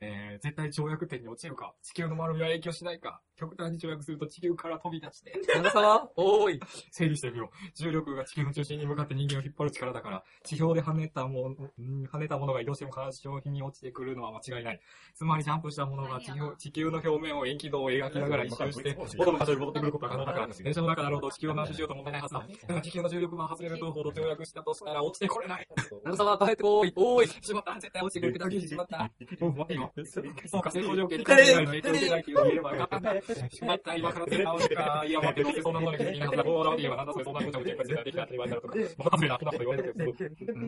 [0.00, 5.32] えー、絶対跳躍点に落ちるか地球の丸みは影響しないか極端に跳躍すると地球から飛び出して。
[5.56, 6.60] 長沢おーい。
[6.90, 7.70] 整理してみよう。
[7.74, 14.80] 重力が地球の中心に向かって人間を引っ張る力だから、地表で跳ねたもの、ん跳ねたものが移動しても干渉品に落ちてくるのは間違いない。
[15.14, 22.46] つまりジャンプしたものが地表地球の表面を円軌道を描きながら一周して、元の場所に戻ってくることが可能だから、 電車の中だろうと地球を何周しようと問題ないはずだ。
[22.68, 25.68] だが地球の重力が外れるとほど跳躍したとしたら落ちてこれない。
[26.04, 26.92] 長沢帰ってこーい。
[26.96, 27.28] おーい。
[27.28, 29.10] しまった絶対落ちてくるけど、しまった。
[29.40, 29.92] うん、待ってよ。
[30.46, 33.29] そうか、成功条件に関係ないの影響を受けないっていうのを言えればよかった。
[33.34, 35.04] しまった、今から手直しか。
[35.06, 36.44] いや、待って、どうせそんなものに気づきなはずだ。
[36.44, 38.74] こうだって言えば、なんだそれ、そんなこともチェックしてできたって言われたらとか。
[38.98, 40.64] またそれ楽なこと言われるけど。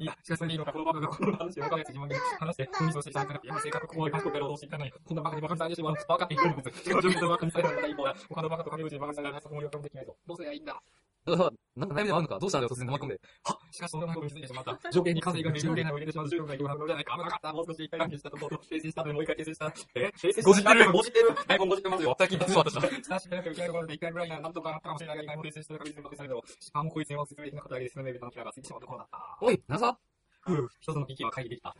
[0.00, 4.92] いや、しかしそれでいいのか、このバカがこの話を分かるやつ自慢げに話して、ミスをしていたから、いや、性格ここで賢くやろうとしていかない。
[4.92, 5.94] こんなバカにバカにされてしまう。
[6.08, 6.94] バカって言うんです。
[6.94, 8.16] 自分のバカにされたらいいもんだ。
[8.28, 10.16] 他のバカと陰口にバカにされたら、そこも予感できないと。
[10.26, 10.82] どうすりゃいいんだ。
[11.36, 13.20] なんか悩みでもあるのかどうしたんだよ、突然飲み込んで。
[13.44, 14.78] はしかしそんなことに気づいてしまった。
[14.90, 17.16] 条件に風が条件内を入れてしまう重力がいくらじゃないか。
[17.16, 17.52] 危なかった。
[17.52, 19.72] もう少し一回関係したところ、訂正したのにもう一回訂正した。
[19.94, 21.28] え訂正ごじってるごじってる。
[21.30, 22.16] はい、もうごじってますよ。
[22.18, 22.78] さっき言ってしまったし。
[22.80, 29.38] 親しみなく受け入れることで一回ぐらいならなんとかなったかもしれないが、一回も訂正してる確率にされるしかもこいつには説明的なことだけで進めるべきなのが過ぎてしまうところだった。
[29.40, 29.98] おい、長沢
[30.42, 31.74] ふう、一つの危機は回避できた。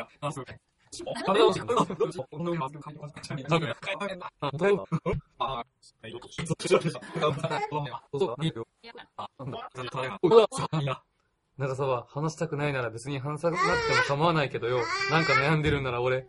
[0.00, 0.75] か
[9.82, 10.18] れとあれが。
[10.22, 11.02] うわそういや。
[11.58, 13.74] 長沢、話したくないなら別に話さなくても
[14.06, 14.80] 構わないけどよ。
[15.10, 16.28] なんか悩んでるんなら俺。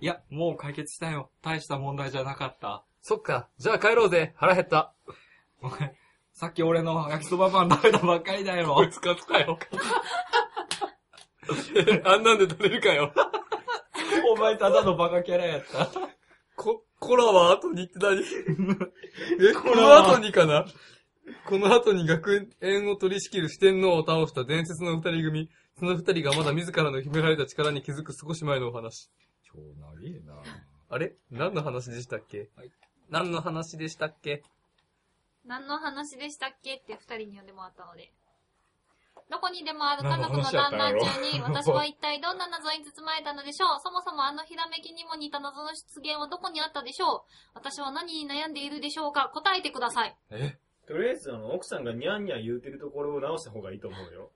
[0.00, 1.30] いや、もう解決したよ。
[1.40, 2.84] 大した問題じゃなかった。
[3.00, 3.48] そっか。
[3.58, 4.34] じゃあ帰ろうぜ。
[4.36, 4.92] 腹減った。
[5.62, 5.96] お前、
[6.32, 8.76] さっき俺の焼きそばパン食べたばっかりだよ。
[8.90, 9.58] つかつかよ。
[12.04, 13.12] あんなんで食べるかよ。
[14.32, 15.88] お前ただのバカキャラやった。
[16.56, 20.66] こ、コラは後にって何 え、この後にかな？
[21.44, 25.50] この後に学園を取り仕切る四天王を倒した伝説の二人組。
[25.78, 29.10] その二人がまだ自らの秘められた力に気づく少し前のお話。
[29.44, 30.42] 超長えな
[30.88, 31.14] あれ？
[31.30, 32.70] 何の話でしたっけ、はい
[33.10, 34.42] 何の話でしたっけ？
[35.44, 38.12] 何の話でしたっけって二人に呼んでもらったので。
[39.28, 43.80] どこにでもある家族の団らん中に、私は一体どんな謎に包まれたのでしょう？
[43.82, 47.30] そもそもあのひらめきにも似た謎の出現はどこにあったでしょう？
[47.54, 49.30] 私は何に悩んでいるでしょうか？
[49.34, 50.16] 答えてください。
[50.30, 50.56] え？
[50.86, 54.30] とりあえず、あの、奥さんがニャンニャン言うてるところを直した方がいいと思うよ。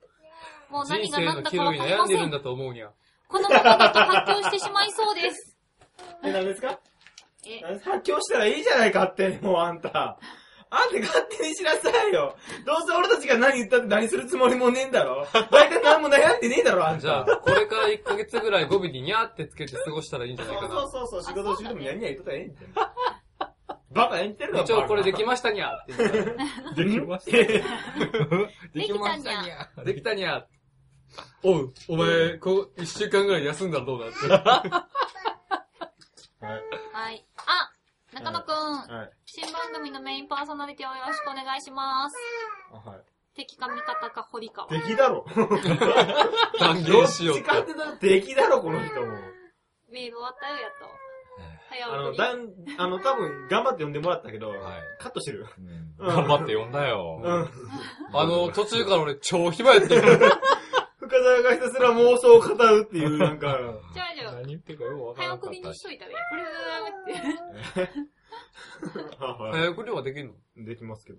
[0.68, 2.18] もう人何が生の岐何だかわ路に悩んでかりません。
[2.22, 2.90] るんだと思うにゃ。
[3.29, 5.57] このままだと発狂してしまいそうです。
[6.24, 6.81] え、何ですか？
[7.46, 10.18] え、発狂したらいいじゃないかって、もうあんた。
[10.72, 12.37] あんた勝手にしなさいよ。
[12.64, 15.26] どうせ俺たちが何言ったって何するつもりもねえんだろ。
[15.33, 17.00] 大体何も悩んでねえだろ、あんた。
[17.00, 20.76] じゃあ、これから1ヶ月ぐらい語尾にニャーってつけて過ごしたらいいんじゃないかそうな。
[20.83, 22.68] そうそうそう、仕事中でもニャンニャン言っとったらええんだよ。
[23.92, 25.96] バカ演じてるの一応これできましたにゃーっ
[26.76, 27.37] てできました。
[27.37, 27.64] え
[28.72, 29.42] できたんじゃ
[29.83, 29.85] ん。
[29.85, 30.44] できたにゃー
[31.42, 34.28] おう、お前、こう、一週間ぐらい休んだらどうなって。
[34.28, 34.62] は
[36.56, 36.62] い。
[38.20, 39.11] 中野くん、はい。
[39.24, 42.16] 新番組のメインパーソナリティをよろしくお願いします。
[42.72, 43.00] あはい。
[43.35, 44.68] 敵か味方か堀川。
[44.68, 45.24] 敵だろ。
[46.59, 47.42] 断言しようっ。
[47.42, 49.06] てて言ったら敵だろ、この人も。
[49.90, 51.11] メール終わったよ、やっと。
[51.70, 52.14] 早あの。
[52.14, 54.61] だん、あの、多分、頑張って呼んでもらったけど、はい
[54.98, 55.46] カットしてる。
[55.59, 57.20] うんうん頑張って読んだよ。
[57.22, 57.48] うん。
[58.12, 60.40] あの、途中から俺超暇やってんから。
[61.11, 63.59] 深澤がひたすら妄想を語るっていう、 なんか、
[63.92, 65.59] じゃあじゃあ、何言ってるかよくわから早なかったし。
[65.59, 66.16] 送りにしといたらいい。
[66.31, 66.37] こ
[67.77, 67.90] れって。
[69.18, 70.35] は早送りはできんの？
[70.62, 71.18] いできますけど。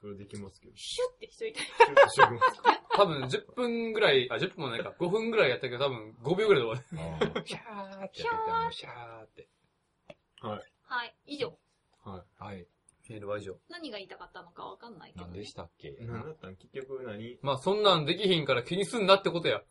[0.00, 0.76] それできますけど。
[0.76, 4.94] シュッてしといたらちょっとしときます多分10分ぐらい、あ、10分もないか。
[4.98, 7.36] 5分ぐらいやったけど多分5秒ぐらいで終わる。
[7.36, 9.48] うんシャーってシャーって。
[10.40, 11.58] はい、以上。
[12.04, 12.56] はい。
[12.58, 13.56] メールは以上。
[13.68, 15.96] 何が言いたかったのかわかんないけど、何でしたっけ？
[16.00, 16.56] 何だったん？
[16.56, 17.38] 結局何？
[17.42, 19.62] まあそんなんできひんから気にすんなってことや。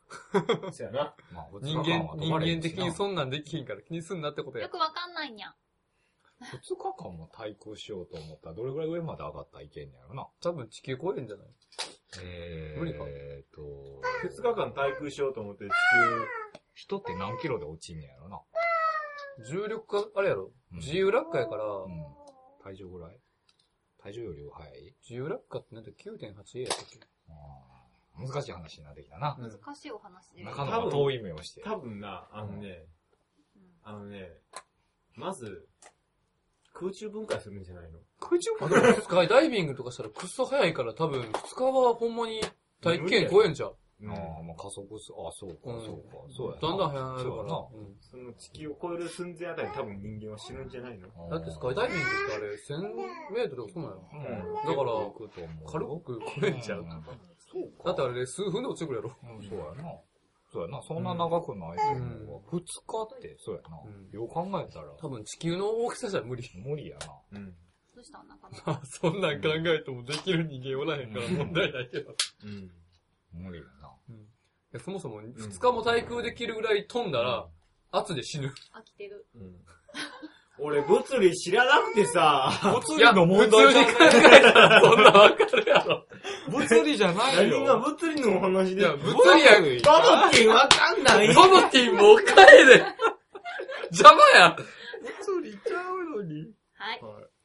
[0.71, 1.15] そやな。
[1.32, 4.69] まあ、人間、人間的にそんなんできひんから気にすんなってことやよ。
[4.69, 5.54] くわかんないにゃ。
[6.41, 10.28] 2日間も対空しようと思ったら、どれぐらい上まで上がったらいけんねやろな。
[10.41, 11.48] 多分地球超えるんじゃない
[12.21, 13.62] えー、無理かえーと、
[14.28, 15.69] 2日間対空しようと思って地
[16.74, 18.39] 人って何キロで落ちんねやろな。
[19.50, 22.06] 重力化、あれやろうん自由落下やから、うん。
[22.63, 23.17] 体重ぐらい
[24.06, 27.00] 体重よりは速い自由落下ってなんだ 9.8A やったっけ？
[27.30, 29.36] あー難しい話になってきたな。
[29.39, 30.44] うん難しいお話で。
[30.44, 31.70] 中野が遠い目をして球、。
[31.70, 32.86] 多分な、あのね、
[33.56, 34.30] うんあのね、
[35.15, 35.68] まず、
[36.74, 38.00] 空中分解するんじゃないの？
[38.20, 42.41] 空中あ、でもスカイダイビングとかしたらくっそ早いから多分2日はほんまに
[42.82, 43.76] 大気圏超えんじゃう？
[44.03, 46.67] ああ、まあ加速す、あそうか、うんそうか、そうやな。
[46.67, 47.55] だんだん早なるからそうやな。
[47.55, 51.08] うんその地球を超える寸前あたり多分人間は死ぬんじゃないの？
[51.29, 54.67] だってスカイダイビングってあれ1000メートルとかそうなのうん。
[54.67, 56.84] だから軽く超えんちゃう。
[56.84, 56.89] ん
[57.39, 57.84] そうか。
[57.86, 59.15] だってあれ数分で落ちてくるやろ。
[59.23, 59.89] うん、そうやな。
[60.51, 60.81] そうやな。
[60.84, 62.41] そんな長くないと思うわ。
[62.51, 63.79] 二日って、そうやな。
[63.86, 66.43] うんよう考えたら、多分地球の大きさじゃ無理。
[66.63, 66.97] 無理や
[67.31, 67.39] な。
[67.39, 67.55] うん。
[67.95, 72.13] どうしたん中野まあそんなん考えてもできる人間おらへんから問題ないけど。
[72.43, 72.71] うん。
[73.34, 73.65] 無理や
[74.75, 77.47] やそもそも2日も対空できるぐらい飛んだら、
[77.91, 78.53] 圧で死ぬ。
[78.73, 79.25] 飽きてる。
[79.35, 79.55] うん。
[80.57, 83.91] 俺、物理知らなくてさ、物いや、普通に考
[84.31, 86.05] えたらそんなわかるやろ。
[86.49, 87.79] 物理じゃない何がよ。
[87.79, 88.81] 物理のお話で？
[88.81, 89.81] いや、物理やん。
[89.81, 92.85] バボってわかんないソノティンもう帰れ
[93.91, 96.53] 邪魔や物理ちゃうのに。
[96.73, 97.01] はい。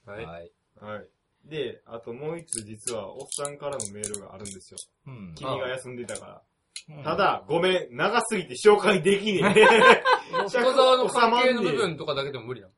[0.07, 0.25] はい。
[0.25, 0.53] はい。
[0.81, 1.09] はい。
[1.47, 4.79] で、あともう一つ実は、おっさんからのメールがあるんですよ。
[5.07, 5.35] うん。
[5.35, 6.43] 君が休んでたから。
[6.89, 10.03] うんた、だ、ごめん、長すぎて紹介できねえ。
[10.49, 12.73] 深沢の関係の部分とかだけでも無理なの？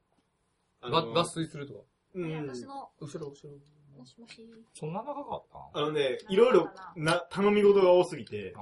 [0.82, 1.80] あのが脱水するとか。
[2.14, 2.46] うん。
[2.48, 3.58] 私の、後ろ後ろ。
[3.96, 4.46] もしもし。
[4.74, 5.78] そんな長かった？
[5.80, 8.60] あのね、いろいろ、な、頼み事が多すぎて、あ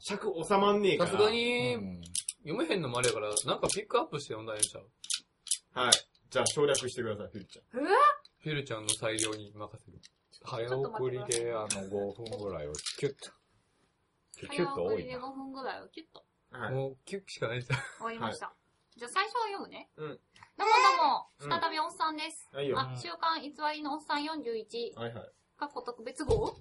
[0.00, 1.10] 尺収まんねえから。
[1.10, 1.30] さすがあ。
[1.32, 2.00] にう、ん
[2.44, 4.88] 読めへんのもあれやから、なんかピックアップして読んだらええんちゃう？
[5.74, 5.92] はい。
[6.30, 7.64] じゃあ省略してください、フィルちゃん。
[7.84, 9.98] フィルちゃんの裁量に任せる。
[10.44, 13.30] 早送りで、あの、5分ぐらいをキュッと。
[14.46, 14.92] キュッ早と多いな。
[14.92, 16.72] 送りで5分ぐらいをキュッとはい。
[16.72, 17.78] もう、キュッしかないじゃん。
[17.98, 18.54] 終わりました。
[18.96, 19.88] じゃあ最初は読むね。
[19.96, 20.18] うん
[20.58, 20.74] どうも
[21.38, 22.48] どうも、再びおっさんです。
[22.52, 22.80] はいよ。
[22.80, 25.32] あ、週刊偽りのおっさん41、はいはい。
[25.56, 26.56] かっこ特別号？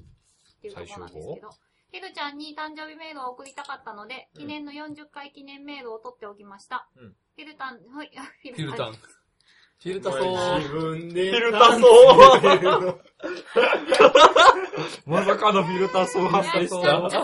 [0.58, 1.50] っていうところなんですけど、
[1.92, 6.88] ひるちゃんに誕生日メールを送りたかったので、うん記念の40回記念メールを取っておきました。
[6.96, 8.12] うんひるたん、はい、
[8.44, 8.94] フフィルタン。
[9.84, 10.58] フィルタこソー。
[10.58, 11.32] れ自分で。
[11.32, 12.96] フィルタソー
[15.06, 17.18] まさかのフィルターソー発やっちゃった。
[17.18, 17.24] や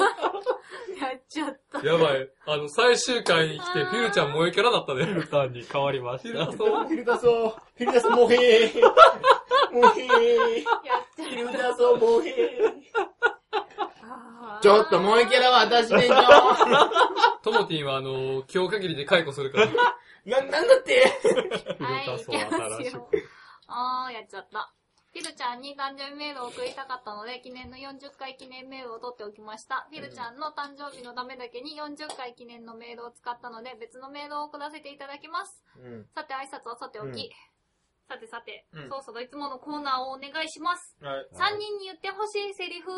[1.15, 1.87] っちゃった。
[1.87, 2.29] やばい。
[2.45, 5.05] あの、最終回に来て、フィルちゃん萌えキャラだったね。
[5.05, 6.87] ルターに変わりまフィルタソー。
[6.87, 7.49] フィルタソー。
[7.49, 8.81] フィルタソー、もへー。
[9.73, 10.63] もへー。
[11.15, 12.73] フィルタソー、もへー。
[14.61, 16.15] ちょっと萌えキャラは私でしょ。
[17.43, 19.67] トモティンはあの、今日限りで解雇するから。
[20.25, 21.03] な、なんだって
[21.79, 23.09] はい、いフィルタソーきますよ。
[23.67, 24.73] あー、やっちゃった。
[25.13, 29.88] フィルちゃんに誕生日メールを送りたかったので、記念の40回記念メールを取っておきました。
[29.91, 35.62] フィルちゃんの誕生日のためだけに40回記念のメールを使ったので、別のメールを送らせていただきます。
[35.77, 36.05] うん。
[36.15, 37.05] さて、挨拶はさておき。
[37.05, 37.13] うん
[38.05, 40.97] さてさて、うんそろそろいつものコーナーをお願いします。
[40.99, 41.27] はい。
[41.31, 42.91] 3人に言ってほしいセリフ。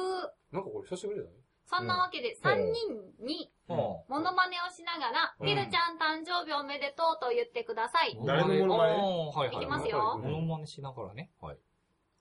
[0.52, 1.45] なんかこれ久しぶりだね。
[1.66, 3.78] そんなわけで、3人にうん。
[3.78, 8.18] モノマネをしながら、うんフィルちゃん誕生日おめでとうと言ってください。
[8.26, 8.94] 誰のモノマネ？
[8.94, 9.58] はいはい。
[9.58, 11.32] いきますよモノマネしながらね。
[11.42, 11.58] はい。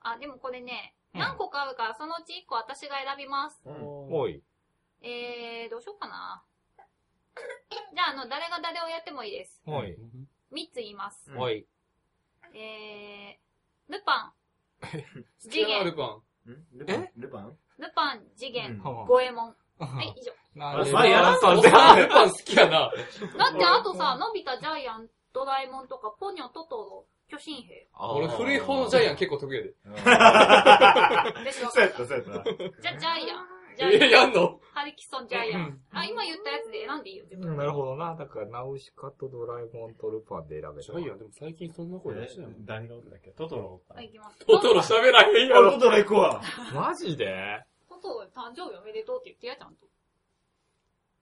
[0.00, 3.60] あ、でもこれね、うん何個かあるから、そのうち1個私が選びます。
[3.66, 4.42] うんおい。
[5.02, 6.42] えー、どうしようかな。
[7.94, 9.60] じゃあ、あの、誰が誰をやってもいいです。
[9.66, 9.96] おい。
[10.52, 11.30] 3つ言います。
[11.30, 11.66] うんおい。
[12.54, 14.32] えー、ルパン、
[15.38, 16.52] 次ル元、パン。
[16.52, 16.78] ん？
[16.78, 17.10] ルパン？
[17.16, 17.58] ルパン？
[17.78, 19.54] ルパン、次元、うん五右衛門。
[19.78, 20.32] はい、以上。
[20.54, 21.40] なんでまあやらんル
[22.08, 22.80] パン好きやな。
[22.80, 27.88] だって、あとさ、のび太、ジャイアン、ドラえもんとか、ポニョ、トトロ、巨神兵。
[27.98, 29.68] 俺古い方のジャイアン結構得意やで。
[31.44, 31.70] でしょ？
[31.70, 32.82] そうやった、そうやった。
[32.82, 33.46] じゃ、ジャイアン。
[33.76, 34.10] ジャイアえ、ン。
[34.10, 34.60] やんの？
[34.72, 35.80] ハリキソンジャイアン。
[35.92, 37.56] あ、今言ったやつで選んでいいよ、自分。
[37.56, 38.14] なるほどな。
[38.16, 40.82] だから、ナウシカとドラえもんとルパンで選べた。
[40.82, 42.64] ジャイアンでも最近そんな声出してないもん。
[42.66, 43.30] 誰がおったっけ？
[43.30, 43.94] トトロおった。
[43.94, 44.46] はい、行きます。
[44.46, 45.72] トトロ喋らへんやあ、ろ。
[45.72, 46.42] トトロ行くわ。
[46.74, 47.62] マジで？
[47.88, 49.86] トトロ誕生日おめでとうって言ってや、ちゃんと。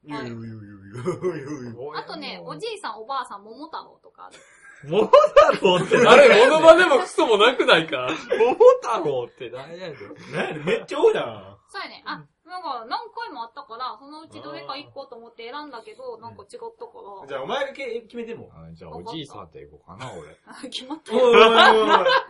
[0.04, 4.36] ゆゆゆゆゆゆあとね、おじいさん、おばあさん、桃太郎とかある。
[4.84, 8.08] 桃太郎ってあれ、モノマネもクソもなくないか？
[8.36, 9.96] 桃太郎って何やねん。
[10.32, 11.56] 何やねんめっちゃ多いな。
[11.68, 12.02] そうやね。
[12.04, 17.26] あ、なんか何回もあったから、そのうちどれか1個と思って選んだけど、なんか違ったから。
[17.26, 18.50] じゃあ、お前がけ決めても。
[18.54, 20.36] あじゃあ、おじいさんっていこうかな、 俺。
[20.46, 21.32] あ決まったお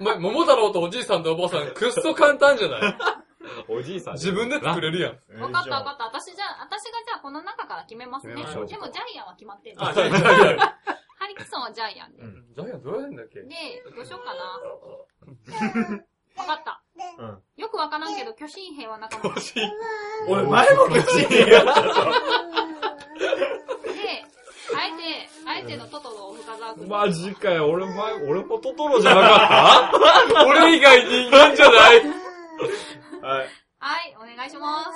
[0.04, 2.96] 前、桃太郎とおじいさんとおばあさん、くっそ簡単じゃない？
[3.68, 5.40] おじいさん自分で作れるやん。
[5.42, 6.04] わかったわかった。
[6.04, 8.34] 私じゃあ、私がじゃあこの中から決めますね。
[8.36, 8.78] でもジャ
[9.14, 9.92] イアンは決まってんあ、の。
[9.94, 10.78] じゃあ、じゃあ、じゃあ。
[11.18, 12.22] ハリキソンはジャイアンで。
[12.54, 13.42] ジャイアンどうやんだっけ？
[13.42, 14.42] で、どうしようかな。
[16.42, 16.81] わかった。
[17.18, 17.42] うん。
[17.56, 19.34] よくわからんけど、巨神兵は仲間。
[19.34, 19.40] で、
[20.28, 21.90] 俺、前も巨神兵やったぞ。
[24.74, 26.90] あえて、あえてのトトロを深澤君に。
[26.90, 32.00] マジかよ、俺前、俺もトトロじゃなかっ 俺以外人間じゃない？
[33.20, 33.48] はい。
[33.78, 34.90] はい、お願いします。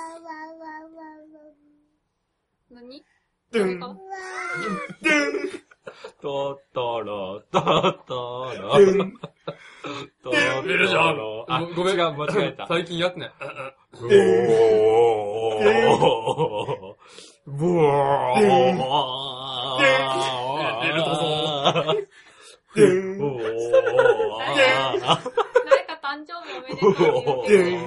[2.71, 3.05] 何？
[3.53, 3.81] ドゥン。
[3.81, 5.51] ドゥン。
[5.51, 7.61] たトトロ、ト
[8.07, 8.73] トロ、
[9.47, 10.41] ドゥン。
[10.57, 11.47] トト出るじゃんロ。
[11.49, 12.67] あ、ごめん違う、間違えた。
[12.69, 13.33] 最近やってない。
[13.93, 16.95] ブオー。
[17.47, 19.27] ブオー。
[20.83, 21.07] 出るぞ
[22.75, 23.19] ドゥン。
[23.19, 23.43] ブオー。
[25.65, 27.79] 誰か誕生日おめでとうって言ってね。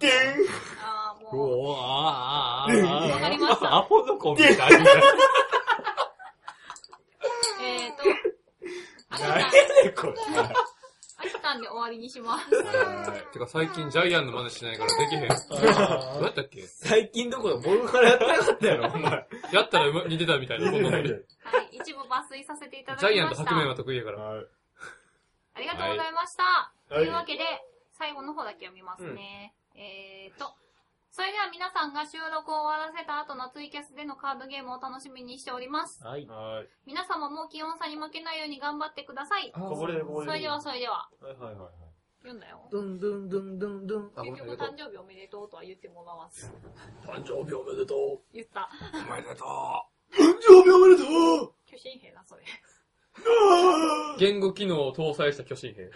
[0.00, 0.46] ドゥン。
[0.82, 3.10] あー、うもう。
[3.10, 4.78] わかりましたアホのコンビみたいな。
[7.62, 8.04] えーと、あ
[9.02, 9.50] き何や
[9.84, 10.14] ねん、これ。
[11.16, 12.50] あきたんで終わりにします。
[13.32, 15.28] てか最近ジャイアンの真似しないからできへん。
[15.28, 15.34] ど
[16.20, 16.62] うやったっけ？
[16.62, 19.26] 最近どころ僕からやってなかったやろ、お前。
[19.52, 20.70] やったらうま似てたみたいな。
[20.70, 21.18] そんなのにジは
[21.72, 23.14] い、一部抜粋させていただきました。
[23.14, 24.18] ャイアンと白面は得意やから。
[24.18, 24.46] はい。
[25.54, 26.42] ありがとうございました。
[26.42, 27.44] はいというわけで、
[27.96, 29.54] 最後の方だけ読みますね。
[29.74, 30.52] えーと、
[31.14, 36.02] それでは皆さんが収録を終わらせた後のツイキャスでのカードゲームを楽しみにしております。
[36.02, 36.26] はい。
[36.26, 36.68] はい。
[36.90, 39.52] 皆様も気温差に負けないように頑張ってください。
[39.54, 40.32] こぼれるこぼれる。
[40.32, 41.70] それではそれでは、はいはいはいはい。
[42.18, 42.66] 読んだよ。
[42.72, 44.10] ドンドンドンドンドン。
[44.16, 46.50] あ、ごめん、結局ありがとう誕生日おめでとうとは言ってもらわず。
[47.06, 48.20] 誕生日おめでとう。
[48.34, 48.68] 言った。
[49.06, 49.44] おめでと
[50.18, 51.02] 誕生日おめでと
[51.46, 52.42] う巨神兵だ、それ。
[54.18, 55.92] 言語機能を搭載した巨神兵。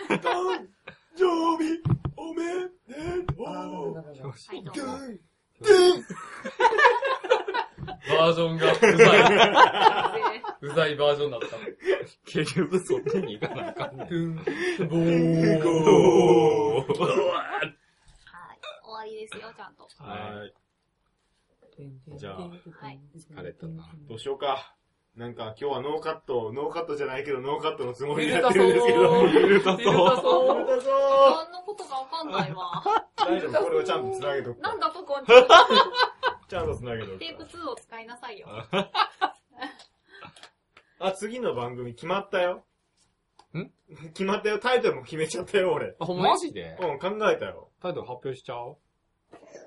[1.18, 1.82] 誕生日
[2.16, 2.70] おめで
[3.26, 4.16] とうう。
[4.16, 4.82] よしはい、どうも。
[8.08, 8.96] バージョンがうざい。
[10.60, 11.46] でうざいバージョンだった。
[12.24, 14.06] 結局そっちに行かなあかんねん。
[14.06, 14.36] トゥン、
[14.88, 16.86] ボおー。
[16.86, 17.04] ーは
[17.64, 17.74] い。
[18.84, 19.88] 終わりですよ、ちゃんと。
[19.98, 22.16] はい。
[22.16, 22.54] じゃあは
[22.90, 23.00] い。
[23.18, 23.90] 疲れたな。
[24.08, 24.77] どうしようか。
[25.18, 28.58] なんか今日はノーカット、ノーカットじゃないけどノーカットのつもり入でやって。
[28.60, 29.26] るんですけど。
[29.26, 30.54] 入れたそうそう。
[30.54, 30.90] 入れたぞ
[31.42, 32.84] 何のことかわかんないわ。
[33.16, 34.60] 大丈夫、これをちゃんと繋げとく。
[34.60, 35.18] なんだここ、
[36.48, 38.46] ちゃんと繋げとくテープか2を使いなさいよ。
[38.70, 38.90] ら。
[41.08, 42.64] あ、次の番組決まったよ。
[43.54, 43.72] ん？
[44.14, 44.60] 決まったよ。
[44.60, 45.96] タイトルも決めちゃったよ、俺。
[45.98, 46.26] あ、ほんま？
[46.26, 47.70] にマジでうん、考えたよ。
[47.82, 48.76] タイトル発表しちゃおう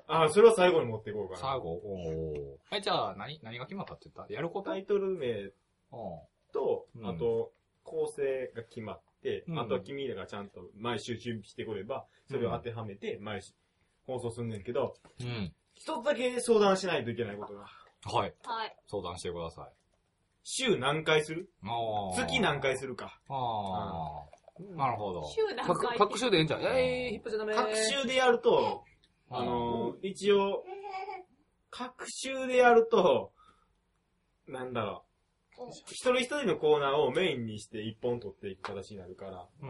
[0.07, 1.39] あ、それは最後に持っていこうかな。
[1.39, 4.33] 最後おーえ、じゃあ、何、何が決まったって言った？
[4.33, 4.71] やること？
[4.71, 5.51] タイトル名
[5.91, 7.51] おと、うんあと、
[7.83, 13.53] 構成が決まって、うんあとは君らがちゃんと毎週準備してくれば、それを当てはめて、毎週
[14.05, 15.53] 放送すんねんけど、うん。
[15.75, 17.61] 一つだけ相談しないといけないことが。
[17.61, 18.33] はい。
[18.43, 18.75] はい。
[18.87, 19.73] 相談してください。
[20.43, 21.49] 週何回する？
[21.63, 23.19] あー月何回するか。
[23.29, 24.75] ああ。
[24.75, 25.23] なるほど。
[25.25, 25.67] 週何回？
[25.67, 26.61] パック、パック集でええんじゃん。
[26.63, 27.55] えー、引っ張っちゃダメ。
[27.55, 28.83] 各週でやると、
[29.31, 30.63] あのー、一応、
[31.69, 33.31] 各週でやると、
[34.47, 35.05] なんだろ
[35.57, 35.69] う。
[35.87, 39.69] 一人一人のコーナーをメインにして一本取っていく形になるから、うん。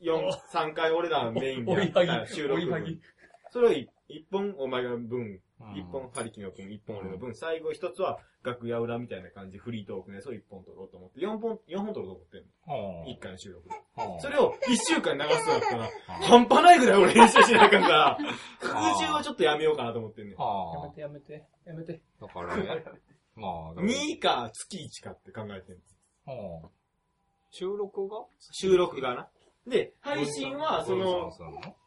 [0.00, 2.60] 四三回俺らメインでやったら収録。
[3.50, 5.40] それを一一本お前が分、うん
[5.74, 13.06] 一本ハリキの分、一本俺の分、最後一つは楽屋裏みたいな感じ、フリートークのやつを一本取ろうと思って、四本、四本取ろうと思ってんの。
[13.08, 13.74] 一回の収録で。
[13.94, 15.90] はあそれを一週間流すとなったら、は
[16.22, 18.18] 半端ないぐらい俺練習しなあかんから、
[18.60, 20.40] 空中はちょっとやめようかなと思ってんねん。
[20.40, 20.44] あ。
[20.44, 21.00] はあ。
[21.00, 22.02] やめて、やめて。
[22.20, 22.84] だからね。
[23.34, 25.76] まあ、2か月1かって考えてん
[26.26, 26.60] の。
[26.60, 26.68] はあ。
[27.50, 28.24] 収録が？
[28.52, 29.28] 収録がな。
[29.66, 31.30] で、配信はその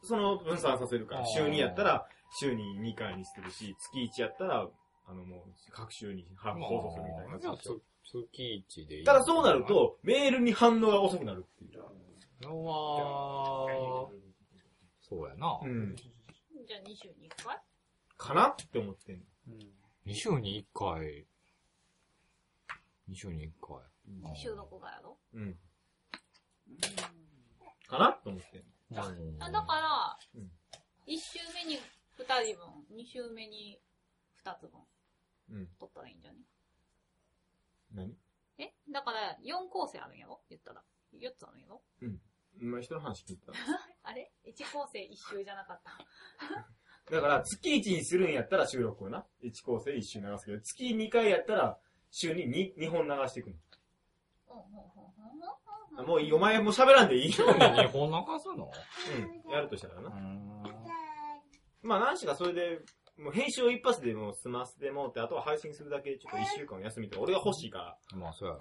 [0.01, 4.69] その分散させるから、週2やったら、週に2回にするし、月1やったら、
[5.07, 7.57] あのもう、各週に放送するみたいなじゃあ。
[7.57, 9.03] 月一でいい。
[9.03, 11.81] ただそうなる、と、メールに反応が遅くなるっていう。
[12.41, 14.09] のは、
[15.01, 15.59] そうやな。
[15.63, 15.95] うん。
[15.95, 17.59] じゃあ2週に1回？
[18.17, 19.23] かなって思ってんの。
[20.05, 21.25] 2週に1回。
[23.09, 24.35] 2週に1回。
[24.35, 25.17] 週どこがやろ？
[25.33, 25.57] うん。
[27.87, 28.63] かなって思ってん
[28.95, 29.07] の。
[29.07, 30.51] うんあだからうん、
[31.07, 31.79] 1週目に
[32.17, 33.79] 2人分、2週目に
[34.43, 34.79] 2つ分
[35.51, 35.67] うん。
[35.79, 36.39] 取ったらいいんじゃね？
[37.93, 38.17] 何？
[38.57, 38.73] え？
[38.91, 40.41] だから4構成あるんやろ？
[40.49, 40.81] 言ったら。
[41.13, 41.81] 4つあるんやろ？
[42.61, 43.51] 今人の話聞いた。
[44.03, 45.91] あれ ?1 構成1週じゃなかった。
[47.11, 49.27] だから、月1にするんやったら収録をな。
[49.43, 52.45] 1構成1週流すけど、月2回やったら、週に
[52.75, 55.39] 2, 2本流していくうんうんうんうん
[55.93, 56.03] うの。
[56.03, 57.45] んもういい、お前もう喋らんでいいよ。
[57.53, 58.71] 日本流すの？
[59.45, 59.51] うん。
[59.51, 60.09] やるとしたらな。
[60.09, 60.63] ん。
[61.85, 62.79] まあ、何しかそれで、
[63.17, 68.59] もう編集を一発でもう済ませてもうって、あとは配信するだけ、ちょっと1週間休みとか、俺が欲しいかまあ、そうやな。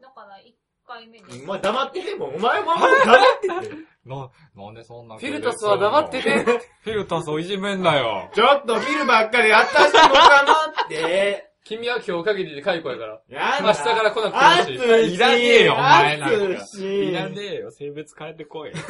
[0.00, 0.54] だから1
[0.86, 1.28] 回目ら。
[1.28, 1.42] に。
[1.42, 3.76] お前黙ってても、お前も黙ってて。
[4.08, 6.44] な、なんでそんなフィルタスは黙ってて。
[6.44, 8.30] フィルタスをいじめんなよ。
[8.34, 10.52] ちょっとビルばっかりやったしてもかな
[10.86, 11.44] って。
[11.64, 13.20] 君は今日限りで解雇やから。
[13.28, 14.82] や明日から来なくていいし。
[14.82, 15.14] 暑いし。
[15.16, 16.36] いらねえよお前なんか。
[16.36, 17.70] いらねえよ。
[17.70, 18.72] 性別変えてこい。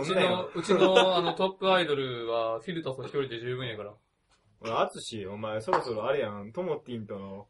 [0.00, 3.92] うちの、うちのあのトップアイドルはフィルタス一人で十分やから。
[4.60, 7.46] 俺、あつし、お前、そろそろあれやん、ともティンとの、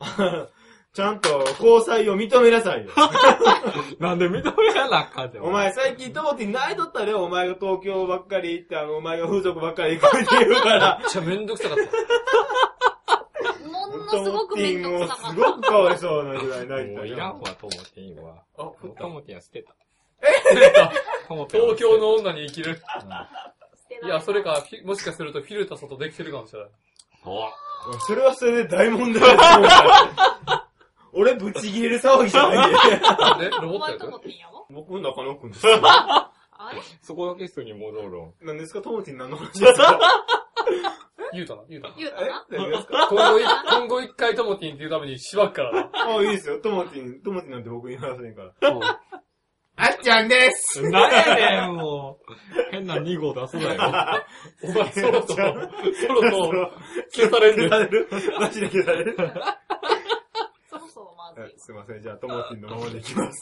[0.92, 2.90] ちゃんと交際を認めなさいよ。
[4.00, 10.98] なんで認めやなあかんねんお前、最近ともティン泣いとったで、お前が東京ばっかり行って、あの、お前が風俗ばっかり行くって言うから。
[11.04, 13.68] めっちゃめんどくさかった。
[13.68, 18.42] ものすごくめんどくさかっすごくかわいそうなぐらい泣いもういたよらんわ、トモティンは。
[18.56, 19.72] あ、トモティンは捨てた。
[19.72, 19.72] 出た。
[19.72, 19.85] トモティンは捨てた
[21.50, 22.80] 東京の女に生きる？
[22.80, 23.28] た。
[24.04, 26.70] いや、それか、もしかするとフィルタスとできてるかもしれない。
[27.24, 29.82] おそれはそれで大問題だと思うか
[30.46, 30.66] ら。
[31.12, 33.50] 俺、ぶち切れる騒ぎじゃないんで？
[33.62, 34.66] ロボットやってんやろ？
[34.70, 35.66] 僕、中野くんです
[37.02, 38.44] そこだけ室に戻ろう。
[38.46, 39.98] 何ですか、ともティン何の話ですか？
[41.32, 41.94] 言うたな、言うたな。
[41.96, 42.46] 言うたな？
[42.50, 43.08] 何ですか？
[43.10, 45.90] 今後い、今後一回トモティンっていうためにしばくからな。
[45.92, 46.58] あ、いいですよ。
[46.60, 49.00] ともティン、ともティンなんて僕言いませんから。
[49.76, 52.34] あっちゃんです なんやねん、もう。
[52.70, 54.24] 変な2号出すなよ。
[54.64, 56.72] お前、そろそろ、そろそろ、
[57.10, 57.70] 消されんで消。
[57.70, 58.08] される
[58.40, 59.16] マジで消される
[60.68, 61.54] そろそろまずはいい。
[61.58, 62.02] すいません。
[62.02, 63.40] じゃあ、ともティンのままでいきます。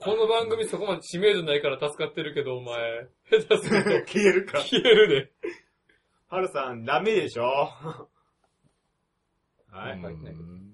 [0.00, 4.58] この番組そこまで知名度ないから助かってるけど、お前、下手すると消えるか。
[4.60, 5.32] 消えるで。
[6.28, 7.72] はるさん、ダメでしょ
[9.70, 10.67] はい。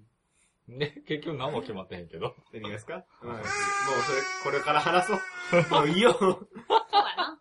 [0.68, 2.34] うんね、結局何も決まってへんけど。
[2.52, 3.04] 何がですか？
[3.22, 3.30] うん。
[3.32, 5.18] もう、それ、これから話そう。
[5.70, 6.12] もういいよ。
[6.14, 6.36] そうや
[7.16, 7.38] な。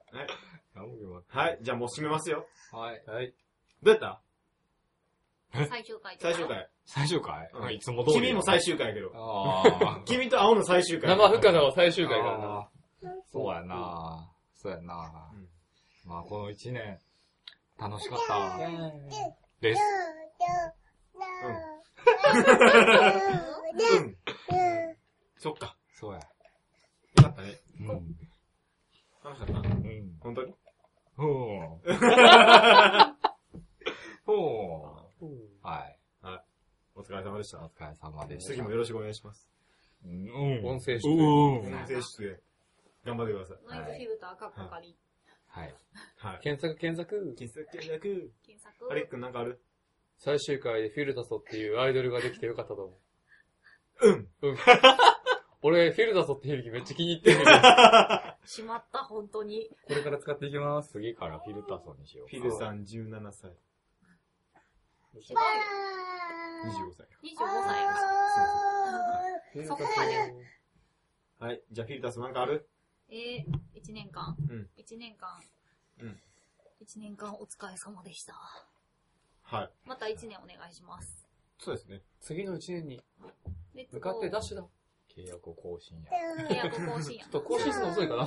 [0.75, 1.57] 何も決まっはい。
[1.61, 2.45] じゃあもう締めますよ。
[2.71, 3.03] てはい。
[3.05, 3.33] はい。
[3.81, 4.21] どうやった？
[5.69, 6.17] 最終回。
[6.19, 6.47] 最終。
[6.47, 6.69] 回。
[6.85, 7.49] 最終回？
[7.53, 8.15] うんいつも通り。
[8.15, 9.11] 君も最終回やけど。
[9.15, 9.63] あ
[9.99, 10.01] あ。
[10.05, 11.09] 君と青の最終回。
[11.11, 12.69] 生深さは最終回からな。
[13.31, 15.47] そうやなそうやな、うん
[16.05, 16.99] まあこの一年、
[17.77, 18.57] 楽しかった
[19.61, 19.81] です。
[21.45, 21.72] うん。
[25.37, 25.75] そっか。
[25.91, 26.19] そうや。
[26.19, 26.25] よ
[27.23, 27.59] かったね。
[27.79, 27.87] うん。
[29.23, 30.17] 楽しかったうん。
[30.19, 30.53] 本当に
[31.15, 31.93] ほう。
[34.25, 35.25] ほう。
[35.61, 35.99] はい。
[36.25, 36.41] はい
[36.95, 37.69] お疲れ様でしたお。
[37.69, 38.51] 疲れ様でした。
[38.53, 39.49] 次もよろしくお願いします。
[40.05, 40.29] うん。
[40.65, 41.57] 音声出うん。
[41.59, 42.39] 音声出演。
[43.05, 43.57] 頑張ってください。
[43.67, 44.95] ノイズフィルターかっかり。
[45.47, 45.75] はい。
[46.17, 46.39] はい。
[46.41, 47.35] 検索検索。
[47.35, 48.31] 検索検索。
[48.45, 48.91] 検索。
[48.91, 49.33] アレックなん。
[49.33, 49.61] かある
[50.23, 52.97] 最終回でフィルタソっていうアイドルができてよかったと思
[54.03, 54.13] うん。
[54.13, 54.29] う。
[54.41, 54.57] うん。
[55.61, 57.39] 俺、フィルタソって響きめっちゃ気に入ってる
[58.47, 59.69] しまった、本当に。
[59.85, 60.91] これから使っていきます。
[60.93, 62.27] 次からフィルタソンにしよう。
[62.29, 63.51] フィルさん17歳。
[63.51, 63.53] 違
[65.15, 65.39] うよ。
[66.67, 67.07] 25歳。
[67.21, 67.35] 25
[69.53, 69.67] 歳。
[69.67, 70.47] そこまで。
[71.39, 71.61] はい。
[71.69, 72.69] じゃあフィルタスなんかある？
[73.09, 73.45] えー、
[73.75, 74.37] 1年間。
[74.49, 75.43] うん1年間。
[75.99, 76.21] うん
[76.81, 78.33] 1年間お疲れ様でした。
[79.43, 79.69] はい。
[79.85, 81.27] また1年お願いします。
[81.59, 82.01] そうですね。
[82.19, 83.01] 次の1年に
[83.75, 84.63] レッツ向かってダッシシュだ。
[85.15, 86.09] 契約更新や。
[86.49, 88.25] 契約更新やちょっと更新するの遅いかな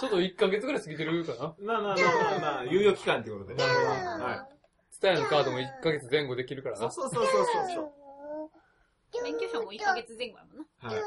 [0.00, 3.54] ちょっと1ヶ月ぐらい過ぎてるかなまあまあまあまあまあ、猶予期間ってことで。
[3.54, 4.46] は
[4.90, 6.80] スタイのカードも1ヶ月前後できるからい。
[6.80, 6.90] な。
[6.90, 9.22] そうそうそうそうそう。
[9.22, 10.64] 免許証も1ヶ月前後やもんな。
[10.78, 10.94] はい。
[10.94, 11.00] は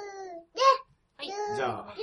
[1.24, 1.56] い。
[1.56, 1.96] じゃあ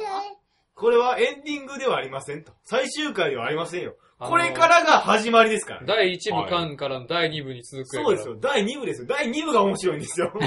[0.75, 2.53] これはエンディングではありませんと。
[2.63, 3.97] 最終回ではありませんよ。
[4.19, 5.85] あのこれからが始まりですから。
[5.85, 8.53] 第1部間からの第2部に続くやからそうですよ。
[8.53, 9.07] 第2部ですよ。
[9.07, 10.33] 第2部が面白いんですよ。
[10.33, 10.41] 本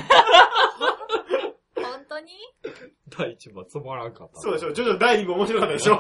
[2.10, 2.32] 当に？
[3.10, 4.42] 第一番つまらんかった。
[4.42, 4.74] そうでしょ。
[4.74, 5.98] ちょっと第2部面白かったでしょ。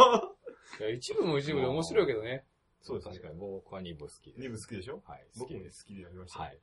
[0.80, 2.43] いや、一部も一部で面白いけどね。
[2.82, 4.47] そうです確かに僕は2部好きです。
[4.47, 5.01] 2部好きでしょ？
[5.05, 5.86] はい、好僕も好きです。
[5.86, 6.39] きでやりました。
[6.39, 6.59] はい。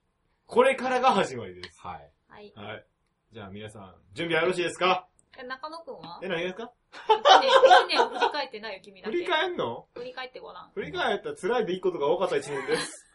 [0.47, 1.81] これからが始まりです。
[1.81, 2.11] はい。
[2.29, 2.53] はい。
[2.57, 2.85] はい。
[3.33, 5.07] じゃあ皆さん、準備はよろしいですか？
[5.39, 6.21] え、中野くんは？
[6.23, 6.73] え、何がですか？
[6.93, 9.17] 一年、一年を振り返ってないよ、君だけ。
[9.17, 9.87] 振り返んの？
[9.95, 10.71] 振り返ってごらん。
[10.75, 13.09] 振り返ったら辛いでいいことが多かった一年です。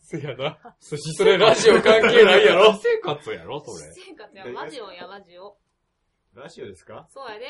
[0.00, 0.58] せやな。
[0.80, 2.74] そそれラジオ関係ないやろ。
[2.82, 3.92] 生活やろ、それ。
[3.92, 5.56] 私生活や、ラジオや、ラジオ。
[6.34, 7.06] ラジオですか？
[7.10, 7.46] そうやで。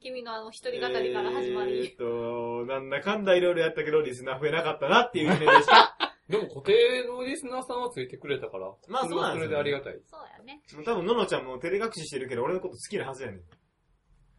[0.00, 1.78] 君のあの一人語りから始まり。
[1.78, 5.96] えーっと、なんだかんだいろいろやったけど、リスナー増えなかったなっていう一年でした。
[6.28, 8.70] でも固定のリスナーさんはついてくれたから。
[8.88, 9.98] まあそれはそれでありがたい。
[10.10, 10.60] そうやね。
[10.84, 13.40] 多分、ののちゃんも照れ隠ししてるけど、俺のこと好きなはずやねん。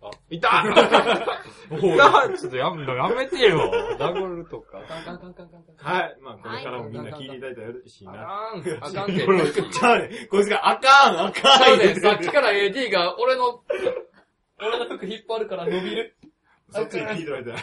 [0.08, 3.72] あ、 いたいたちょっとやめやめてよ。
[3.98, 4.80] 殴るとか。
[4.88, 5.94] カンカンカンカンカンカン。
[5.94, 6.18] はい。
[6.22, 8.12] まあ、これからもみんな聞いていただいたらよろしいな。
[8.14, 9.26] あかん、あかんって。
[9.26, 10.28] これちゃうね。
[10.30, 11.34] こいつがあかん、あかん。
[11.34, 13.64] ちゃうねんさっきから AD が俺の、
[14.60, 16.16] 俺の服引っ張るから伸びる。
[16.72, 17.60] そっちに聞いてられたら。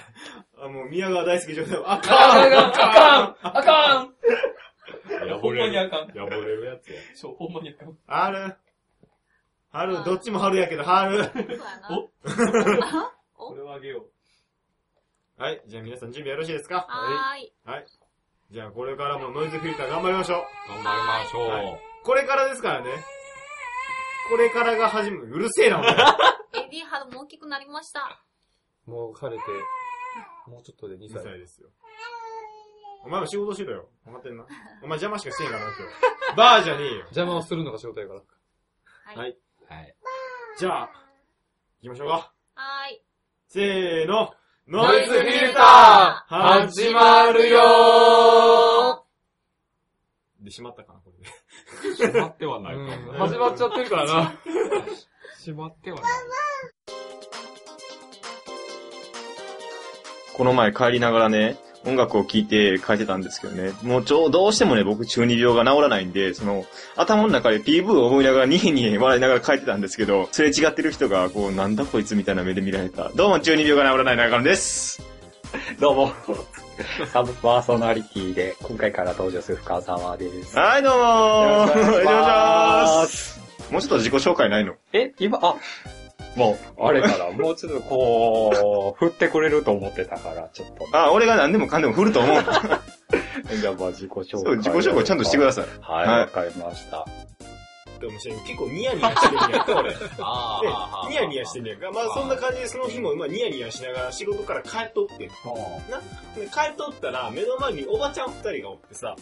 [0.58, 1.76] あ、もう宮川大輔状態。
[1.84, 2.54] ああかかん、ん。
[2.54, 4.14] あかん、あかん。
[5.26, 6.12] やほんまにあかん。
[6.14, 7.00] やぼれるやつや。
[7.14, 7.96] そう、ほんまにあかん。
[8.06, 8.56] 春。
[9.72, 11.16] 春、どっちも春やけど、春。
[11.24, 11.50] そうや
[11.80, 11.88] な。
[13.34, 14.06] これはあげよ
[15.38, 15.62] はい。
[15.66, 16.86] じゃあ皆さん準備よろしいですか？
[16.88, 17.52] はーい。
[18.50, 20.68] じゃあこれからもノイズフィルター頑張りましょう。
[20.68, 21.48] 頑張りましょう。
[21.48, 22.90] はいこれからですからね。
[24.28, 25.28] これからが始まる。
[25.30, 25.92] うるせえな、お前。
[26.66, 28.20] エディハルも大きくなりました。
[28.88, 28.90] う。
[28.90, 29.48] もう晴れて、
[30.48, 31.22] もうちょっとで2 2歳。
[31.22, 31.68] 歳ですよ。
[33.04, 33.88] お前も仕事しろよ。
[34.04, 34.44] 分かってんな。
[34.82, 35.76] お前邪魔しかしてんからな、今
[36.32, 36.36] 日。
[36.36, 36.98] バーじゃねえよ。
[37.02, 38.20] 邪魔をするのが仕事やから。
[38.20, 39.16] はい。
[39.16, 39.38] はい
[39.68, 39.96] はい。
[40.58, 40.90] じゃあ、
[41.82, 42.32] 行きましょうか。
[42.54, 43.02] はーい。
[43.48, 44.34] せーの。
[44.68, 46.34] ノノイズフィルター、
[46.68, 49.04] 始まるよ
[50.40, 52.06] で、閉まったかな、これで。
[52.06, 54.34] 閉まってはないーか始まっちゃってるからな。
[55.44, 56.10] 閉 まってはない。
[60.36, 66.64] この前帰りながらね、音楽を聴いて書いてたんですけどね、もうちょ、どうしてもね、僕中二病が治らないんで、その、
[66.96, 73.10] 頭の中で PV を思いながらニヘニヘ笑いながら書いてたんですけど、すれ違ってる人が、こう、なんだこいつみたいな目で見られた。
[73.16, 75.02] どうも中二病が治らない中野です。
[75.80, 76.12] どうも、
[77.12, 80.56] サブパーソナリティで、今回から登場する深澤です。
[80.56, 81.04] はい、どうもよ
[81.58, 84.74] ろしくお願いしますもうちょっと自己紹介ないの？
[84.92, 85.56] え、今、あ、
[86.36, 90.96] もう、あれから、もうちょっとこう、振ってくれると思ってたから、ちょっと。
[90.96, 92.42] あ、俺が何でもかんでも振ると思う。
[93.60, 94.26] じゃあ、まあ自己紹介。
[94.26, 95.64] そう、自己紹介ちゃんとしてください。
[95.80, 97.06] はい、はいわかりました。
[98.02, 99.90] でもし結構ニヤニヤしてるんやんか、俺。
[100.18, 101.90] あであ、ニヤニヤしてんねやんか。
[101.92, 105.18] まあそんな感じでその日もまあニヤニヤしながら仕事から帰っとってん。
[105.18, 105.26] で
[106.52, 109.14] 帰っとったら目の前におばちゃん二人がおってさ。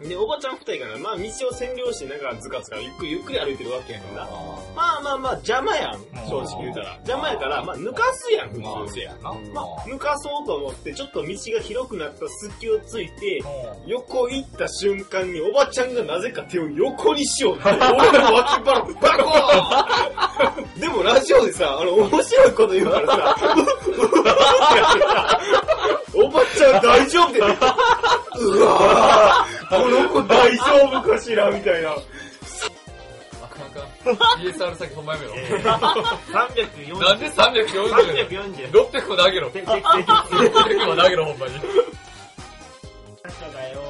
[0.00, 4.28] で、おばちゃん二人がな、まあ道を占領してなんかずかずかゆっくりゆっくり歩いてるわけやんかな。
[4.76, 6.00] まあまあまあ邪魔やん。
[6.28, 6.92] 正直言うたら。
[6.96, 9.14] 邪魔やから、まあ抜かすやん、普通せや。
[9.22, 9.32] な。
[9.52, 13.42] まあ、抜かそうと思って、ちょっと道が広くなった隙をついて、
[13.86, 20.80] 横行った瞬間におばちゃんがなぜか手を横にしようって、俺の脇腹、バコーン。
[20.80, 23.36] でもラジオでさ、あの、面白いこと言うからさ、
[26.14, 27.28] おばちゃん大丈夫？
[27.30, 27.42] って、う
[28.64, 29.82] わー。
[29.82, 31.50] この子大丈夫かしら？
[31.50, 31.96] みたいな。
[34.40, 35.34] ESR 先ほんまやめろ。
[35.34, 39.48] 340なんで340やねん340 600まで上げろ。
[39.48, 39.66] 600
[40.86, 41.54] まで上げろ、ほんまに。
[43.52, 43.80] だよ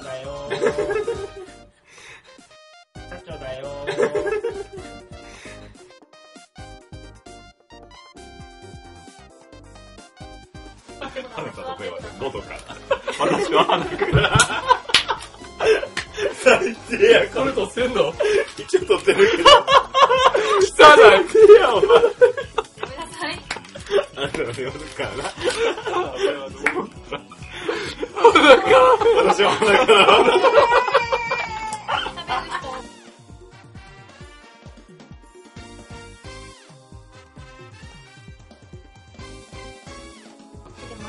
[0.00, 0.48] だよ
[3.38, 3.66] だよ
[11.36, 12.58] 離たとこへは喉から。
[13.18, 14.38] 私は鼻から。
[16.42, 18.12] 最低や、これとせんの
[18.56, 19.50] 一応撮ってるけど。
[20.60, 21.50] 汚い。
[21.52, 21.86] いや、お前。
[21.86, 23.32] ごめんなさい。
[24.16, 24.28] あの
[24.60, 25.10] 夜から
[29.72, 29.78] な。
[29.78, 30.56] 裸私は鼻か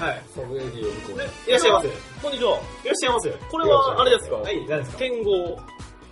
[0.01, 0.07] ら。
[0.07, 0.21] はい。
[0.35, 1.17] サブエディを向こうに。
[1.17, 1.87] いらっしゃいませ。
[1.87, 1.91] い
[2.21, 2.51] こんにちは。
[2.51, 2.61] らっ
[2.95, 3.29] しゃいませ。
[3.49, 4.35] これは、あれですか？
[4.35, 4.97] はい、何ですか？
[4.99, 5.57] 天狗。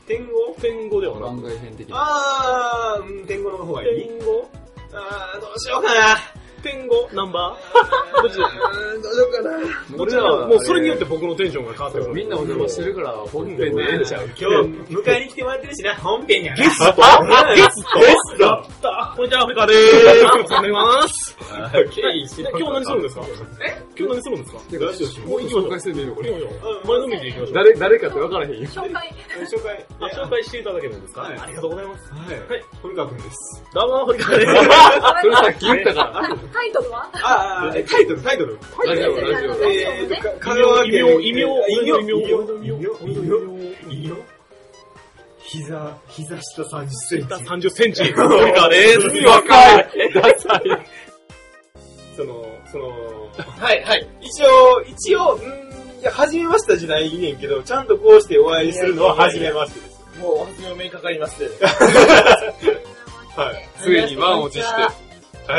[0.07, 0.33] 天狗？
[0.59, 1.47] 天狗ではな番く。
[1.49, 1.95] 外編的な。
[1.99, 4.47] あー、うん天狗の方がいい天狗？
[4.93, 6.17] あー、どうしようかな。
[6.63, 7.09] 天狗？
[7.13, 7.74] ナンバー？
[10.65, 12.13] それによって僕のテンションが変わってくる。
[12.13, 14.25] みんなお邪魔してるから、本編でええんちゃう。
[14.25, 14.45] 今日、
[14.93, 16.63] 迎えに来てもらってるしな、本編やな。
[16.63, 16.85] ゲスト？
[16.85, 17.99] ゲスト？
[17.99, 18.89] ゲスト？
[19.15, 19.95] こんにちは、アフリカでーす。
[19.95, 21.35] お願いします。
[21.39, 23.21] はい今日何するんですか？
[23.65, 23.81] え？
[23.97, 24.57] 今日何するんですか？
[25.27, 25.69] もう行きましょう。
[25.69, 27.53] 前のめりで行きましょう。
[27.53, 28.67] 誰、誰かって分からへんよ。
[28.67, 29.14] 紹介。
[29.45, 29.85] 紹介。
[29.99, 31.21] あ紹介していただけるんですか？
[31.21, 32.13] はいありがとうございます。
[32.13, 32.39] はい。
[32.49, 32.63] はい。
[32.81, 33.63] 堀川くんです。
[33.73, 34.51] どうも、堀川です。
[35.21, 36.37] それさっき言ったから。
[36.53, 37.09] タイトルは？
[37.23, 38.59] ああ、タイトル、タイトル。
[38.85, 39.53] ラジオ、ラジオ。
[39.71, 40.93] えーと、香川県。
[40.93, 42.11] 異名、異名、異名、異名、異名、
[42.63, 44.15] 異名、異名、異名。
[45.47, 47.33] 膝、膝下30センチ。
[47.33, 48.03] 30センチ。
[48.13, 48.99] 堀川です。
[49.27, 49.87] 若い
[52.17, 52.89] その、その、
[53.59, 54.07] はい、はい。
[54.21, 55.37] 一応、一応、
[56.15, 60.01] 初めましたじゃないねんけど、ちゃんとこうしてお会いするのは初めましてです。
[60.19, 61.49] もう、お初めお目にかかりまして。
[63.35, 63.69] はい。
[63.83, 64.71] ついに満を持して。
[64.71, 64.89] は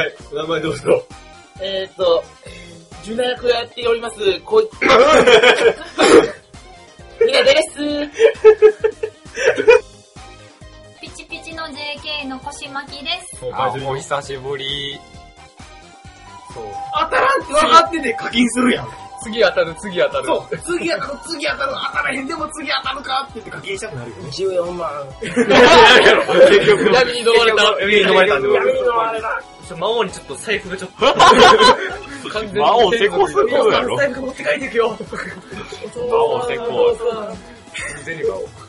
[0.07, 0.15] い。
[0.33, 1.05] お名前どうぞ。
[1.61, 2.25] えーっと、
[3.03, 4.69] ジュナ役をやっております、こい、
[7.25, 7.77] みなです。
[11.03, 13.45] ピチピチの JK の腰巻きです。
[13.53, 14.99] あ、お久しぶり。
[16.55, 16.65] そう。
[16.95, 19.06] 当たらんって分かってて課金するやん。
[19.27, 20.27] 次当たる、次当たる。
[20.27, 20.59] そう。
[20.59, 24.29] 次当たる、次当たる、当たらへんでも次当たるかって言って課金したくなるよね。
[24.31, 24.91] 14万。
[25.21, 26.93] 結局。
[26.93, 27.81] 闇に飲まれた。
[27.81, 29.43] 闇に飲まれたんで闇に飲まれた。
[29.77, 31.07] 魔王にちょっと財布がちょっと。
[32.31, 33.05] 完全に魔王する
[33.51, 33.97] やろ。
[33.97, 34.97] 財布持って帰ってくよ。
[36.09, 36.97] 魔王せこ。
[36.97, 38.66] 完全に魔王。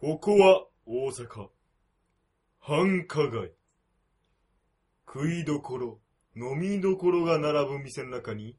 [0.00, 1.48] ここは大阪。
[2.58, 3.52] 繁華街。
[5.06, 5.98] 食いどころ、
[6.34, 8.56] 飲みどころが並ぶ店の中に、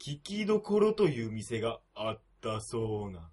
[0.00, 3.30] 聞きどころという店があったそうな。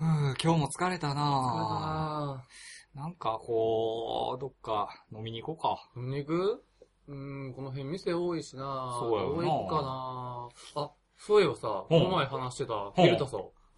[0.00, 2.98] うん、今日も疲れたなぁ。
[2.98, 5.90] なんかこう、どっか飲みに行こうか。
[5.94, 6.64] 飲みに行く？
[7.08, 13.26] うーん、この辺店多いしなそうやよなどう行くかなあ、そういえばさ、この前話してた、フィルタ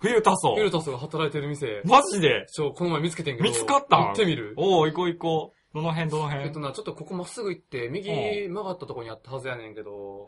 [0.00, 0.08] ソ。
[0.08, 1.82] 冬タソフィルタソが働いてる店。
[1.84, 2.46] マジで？
[2.50, 3.48] ちょ、この前見つけてんけど。
[3.48, 4.54] 見つかった行ってみる？
[4.56, 5.74] おう、行こう行こう。
[5.74, 6.44] どの辺どの辺？
[6.44, 9.92] えっとな、ちょっとここまっすぐ行って、右曲がったとこにあったはずやねんけど。
[9.92, 10.26] お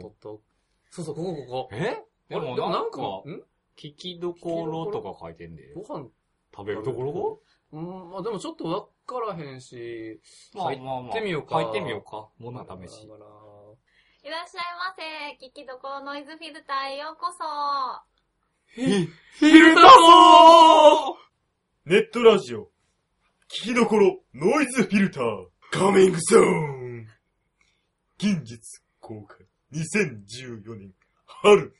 [0.00, 0.40] とーっと
[0.90, 1.68] そうそう、ここここ。
[1.72, 2.02] え？
[2.28, 3.42] でもなんか、ん
[3.78, 5.62] 聞きどころとか書いてんで。
[5.74, 6.08] ご飯
[6.54, 7.40] 食べるところ？
[7.72, 10.20] うん、まあでもちょっとわからへんし、
[10.54, 11.10] 入まあまあまあ。
[11.10, 11.56] ってみようか。
[11.56, 12.28] 入ってみようか。
[12.38, 13.04] もの試し。
[13.04, 13.08] い
[14.28, 14.94] らっしゃいま
[15.38, 15.46] せ。
[15.46, 18.15] 聞きどころノイズフィルターへようこそ。
[18.76, 19.08] フィ
[19.58, 21.16] ルタソ
[21.86, 22.68] ネットラジオ、
[23.48, 27.06] 聞きどころ、ノイズフィルター、カミングソーン
[28.18, 28.60] 近日
[29.00, 30.92] 公開、2014年
[31.24, 31.74] 春